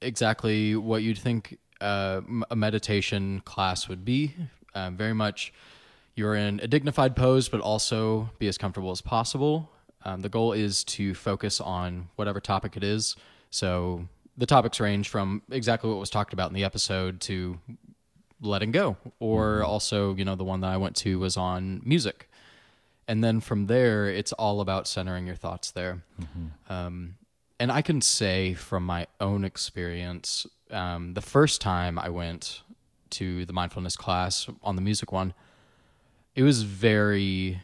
[0.00, 2.20] exactly what you'd think uh,
[2.50, 4.34] a meditation class would be.
[4.74, 5.52] Uh, very much,
[6.14, 9.70] you're in a dignified pose, but also be as comfortable as possible.
[10.04, 13.16] Um, the goal is to focus on whatever topic it is.
[13.50, 14.06] So
[14.38, 17.58] the topics range from exactly what was talked about in the episode to
[18.40, 22.28] letting go or also you know the one that i went to was on music.
[23.08, 26.02] And then from there it's all about centering your thoughts there.
[26.68, 27.16] Um,
[27.58, 32.62] and i can say from my own experience um, the first time i went
[33.10, 35.34] to the mindfulness class on the music one
[36.34, 37.60] it was very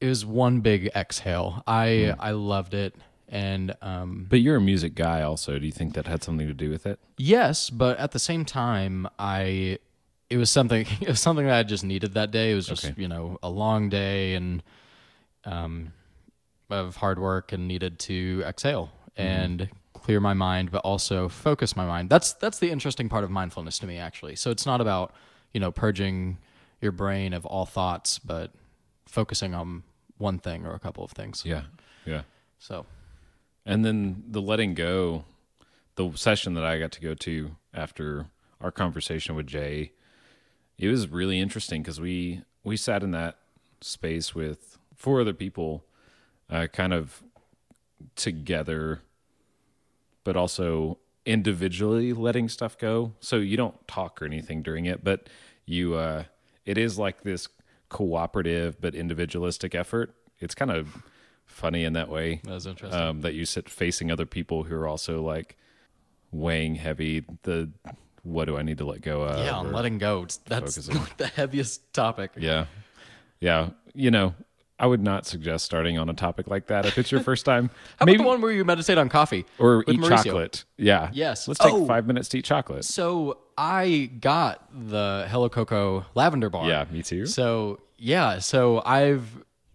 [0.00, 1.62] it was one big exhale.
[1.66, 2.94] I I loved it,
[3.28, 5.58] and um, But you're a music guy, also.
[5.58, 6.98] Do you think that had something to do with it?
[7.16, 9.78] yes, but at the same time, I
[10.30, 12.52] it was something it was something that I just needed that day.
[12.52, 12.94] It was just Okay.
[13.00, 14.62] you know a long day and
[15.44, 15.92] um
[16.70, 21.86] of hard work and needed to exhale and clear my mind, but also focus my
[21.86, 22.08] mind.
[22.10, 24.36] That's that's the interesting part of mindfulness to me, actually.
[24.36, 25.12] So it's not about
[25.52, 26.38] you know purging
[26.80, 28.52] your brain of all thoughts, but
[29.06, 29.82] focusing on
[30.18, 31.42] one thing or a couple of things.
[31.44, 31.62] Yeah.
[32.06, 32.22] Yeah.
[32.58, 32.86] So
[33.68, 35.26] And then the letting go,
[35.96, 38.28] the session that I got to go to after
[38.62, 39.92] our conversation with Jay,
[40.78, 43.36] it was really interesting because we we sat in that
[43.82, 45.84] space with four other people,
[46.48, 47.22] uh, kind of
[48.16, 49.02] together,
[50.24, 50.96] but also
[51.26, 53.12] individually letting stuff go.
[53.20, 55.28] So you don't talk or anything during it, but
[55.66, 56.24] you uh,
[56.64, 57.48] it is like this
[57.90, 60.14] cooperative but individualistic effort.
[60.40, 61.02] It's kind of
[61.58, 62.98] funny in that way that was interesting.
[63.00, 65.56] um, that you sit facing other people who are also like
[66.32, 67.70] weighing heavy the
[68.22, 69.38] what do I need to let go of?
[69.44, 70.26] yeah, on or- letting go.
[70.46, 70.76] That's
[71.16, 72.32] the heaviest topic.
[72.36, 72.66] yeah,
[73.40, 73.70] yeah.
[73.94, 74.34] You know,
[74.78, 77.70] I would not suggest starting on a topic like that if it's your first time.
[77.98, 80.24] How Maybe about the one where you meditate on coffee or eat Mauricio?
[80.24, 80.64] chocolate.
[80.76, 81.10] Yeah.
[81.12, 81.48] Yes.
[81.48, 81.86] Let's take Oh.
[81.86, 82.84] five minutes to eat chocolate.
[82.84, 86.68] So I got the Hello Cocoa lavender bar.
[86.68, 87.26] Yeah, me too.
[87.26, 89.24] So yeah, so I've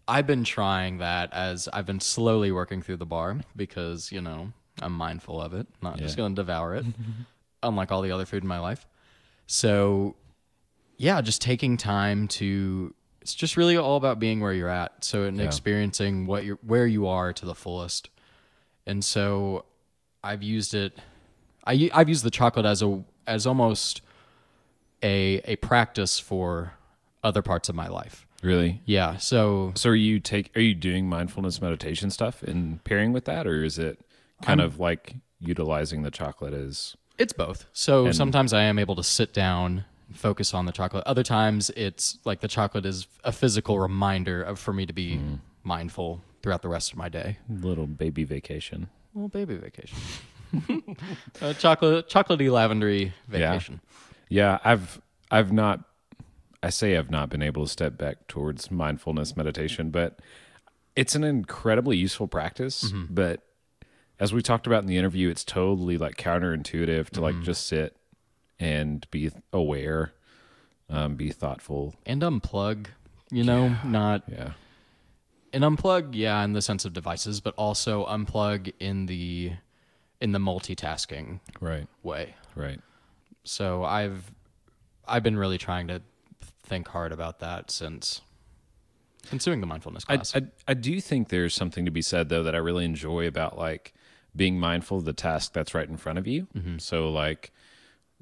[0.08, 4.51] I've been trying that as I've been slowly working through the bar because you know
[4.82, 6.86] I'm mindful of it, not just going to devour it,
[7.64, 8.86] unlike all the other food in my life.
[9.47, 10.16] So
[10.97, 15.04] yeah, just taking time to it's just really all about being where you're at.
[15.06, 18.10] So and experiencing what you're where you are to the fullest.
[18.86, 19.66] And so
[20.24, 20.97] I've used it
[21.66, 24.01] I I've used the chocolate as a as almost
[25.01, 26.74] a a practice for
[27.24, 28.28] other parts of my life.
[28.44, 28.82] Really.
[28.86, 29.18] Yeah.
[29.18, 33.48] So So are you take are you doing mindfulness meditation stuff and pairing with that,
[33.48, 34.00] or is it
[34.41, 37.66] kind of like utilizing the chocolate as it's both.
[37.74, 41.04] So sometimes I am able to sit down, and focus on the chocolate.
[41.06, 45.18] Other times it's like the chocolate is a physical reminder of for me to be
[45.18, 45.36] hmm.
[45.64, 47.38] mindful throughout the rest of my day.
[47.50, 48.89] little baby vacation?
[49.14, 49.98] Little baby vacation.
[51.41, 53.39] a chocolate chocolatey lavendery vacation.
[53.39, 53.52] Yeah.
[53.52, 53.82] vacation.
[54.30, 55.82] Yeah, I've I've not
[56.64, 60.20] I say I've not been able to step back towards mindfulness meditation, but
[60.95, 63.41] it's an incredibly useful practice, but
[64.20, 67.97] as we talked about in the interview, it's totally like counterintuitive to like just sit
[68.59, 70.14] and be aware,
[70.89, 71.95] um, be thoughtful.
[72.05, 72.88] And unplug,
[73.30, 74.51] you know, not Yeah.
[75.51, 79.51] and unplug yeah in the sense of devices but also unplug in the
[80.22, 81.88] in the multitasking Right.
[82.03, 82.80] way Right.
[83.43, 84.32] so i've
[85.07, 86.01] i've been really trying to
[86.64, 88.22] think hard about that since
[89.26, 92.43] since doing the mindfulness class I I do think there's something to be said though
[92.43, 93.93] that I really enjoy about like
[94.36, 96.47] being mindful of the task that's right in front of you.
[96.55, 96.78] Mm-hmm.
[96.80, 97.51] So like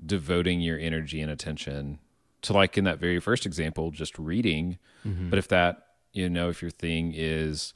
[0.03, 1.99] devoting your energy and attention
[2.43, 4.77] to like in that very first example, just reading.
[5.05, 5.29] Mm-hmm.
[5.29, 7.73] But if that you know if your thing is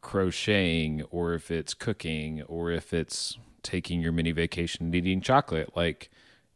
[0.00, 5.76] crocheting or if it's cooking or if it's taking your mini vacation and eating chocolate,
[5.76, 6.10] like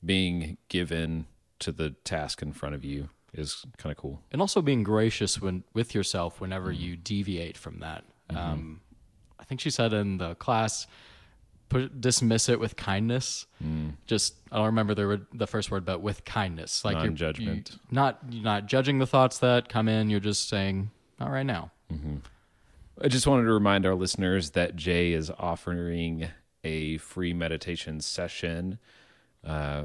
[0.05, 1.27] being given
[1.61, 4.23] to the task in front of you is kind of cool.
[4.33, 8.05] and also being gracious when with yourself whenever you deviate from that.
[8.31, 8.81] Um
[9.39, 10.87] i think she said in the class
[11.69, 13.47] put dismiss it with kindness.
[14.07, 16.85] Just i don't remember the the first word but with kindness.
[16.85, 17.71] Like Non-judgment.
[17.73, 20.09] you- not you're not judging the thoughts that come in.
[20.11, 21.71] You're just saying not right now.
[23.01, 26.29] I just wanted to remind our listeners that Jay is offering
[26.65, 28.79] a free meditation session
[29.45, 29.85] uh,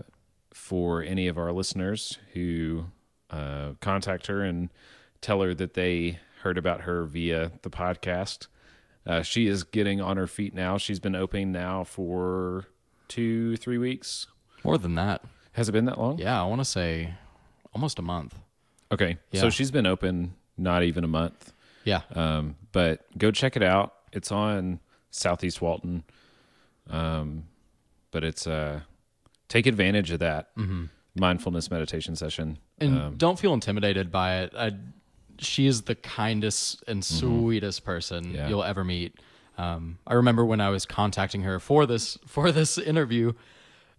[0.54, 2.86] for any of our listeners who
[3.32, 4.70] uh, contact her and
[5.22, 8.48] tell her that they heard about her via the podcast.
[9.06, 10.78] Uh, she is getting on her feet now.
[10.78, 12.66] She's been open now for
[13.08, 14.28] two, three weeks.
[14.64, 15.24] more than that
[15.54, 16.18] Has it been that long?
[16.20, 17.14] yeah i want to say
[17.74, 18.36] almost a month
[18.92, 19.18] Okay.
[19.32, 19.40] Yeah.
[19.42, 21.54] So she's been open not even a month.
[21.86, 23.94] yeah Um, but go check it out.
[24.12, 26.04] It's on Southeast Walton.
[26.90, 27.46] Um,
[28.12, 28.82] but it's uh,
[29.48, 30.50] take advantage of that
[31.16, 32.58] mindfulness meditation session.
[32.80, 34.54] and um, don't feel intimidated by it.
[34.56, 34.72] I,
[35.40, 38.36] she is the kindest and sweetest person Mm-hmm.
[38.36, 38.48] Yeah.
[38.50, 39.16] you'll ever meet.
[39.58, 43.34] Um, I remember when I was contacting her for this for this interview,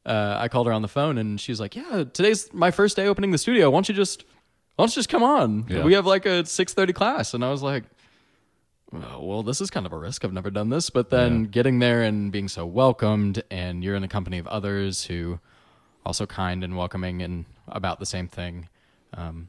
[0.06, 2.96] uh, I called her on the phone and she was like, "Yeah, today's my first
[2.96, 3.70] day opening the studio.
[3.70, 4.24] Why don't you just
[4.76, 5.66] why don't you just come on?
[5.68, 5.84] Yeah.
[5.84, 7.84] We have like a six thirty class." And I was like.
[8.94, 10.24] "Oh, Well, this is kind of a risk.
[10.24, 14.02] I've never done this, but then getting there and being so welcomed, and you're in
[14.02, 15.38] the company of others who
[16.04, 18.68] also kind and welcoming and about the same thing.
[19.14, 19.48] Um,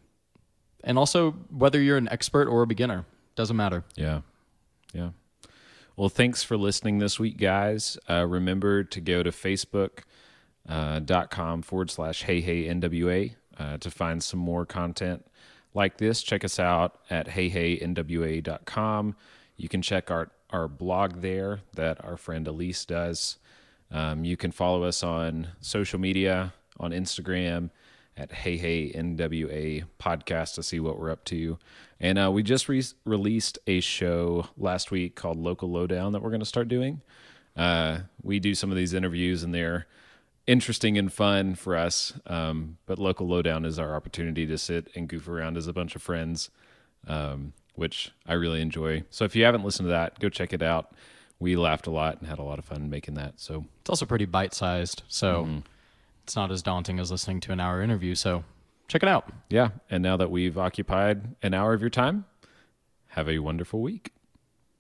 [0.84, 3.84] and also, whether you're an expert or a beginner, Doesn't matter.
[3.96, 4.22] Yeah.
[4.94, 5.10] Yeah.
[5.96, 7.98] Well, thanks for listening this week, guys.
[8.10, 9.96] Uh, remember to go to facebook.com
[10.68, 15.26] uh, forward slash hey hey NWA uh, to find some more content
[15.74, 16.24] like this.
[16.24, 19.16] Check us out at heyheynwa.com.
[19.56, 23.38] You can check our, our blog there that our friend Elise does.
[23.94, 27.70] Um, you can follow us on social media on Instagram
[28.18, 31.58] at Hey Hey NWA podcast to see what we're up to.
[32.00, 36.30] And uh, we just re- released a show last week called Local Lowdown that we're
[36.30, 37.02] going to start doing.
[37.56, 39.86] Uh, we do some of these interviews and they're
[40.48, 42.14] interesting and fun for us.
[42.28, 45.96] Um, but Local Lowdown is our opportunity to sit and goof around as a bunch
[45.96, 46.50] of friends,
[47.08, 49.04] um, which I really enjoy.
[49.10, 50.94] So if you haven't listened to that, go check it out.
[51.40, 53.40] We laughed a lot and had a lot of fun making that.
[53.40, 55.58] So It's also pretty bite sized, so mm-hmm.
[56.24, 58.16] it's not as daunting as listening to an hour interview.
[58.16, 58.44] So
[58.88, 59.32] check it out.
[59.50, 59.70] yeah.
[59.90, 62.26] And now that we've occupied an hour of your time,
[63.10, 64.12] have a wonderful week.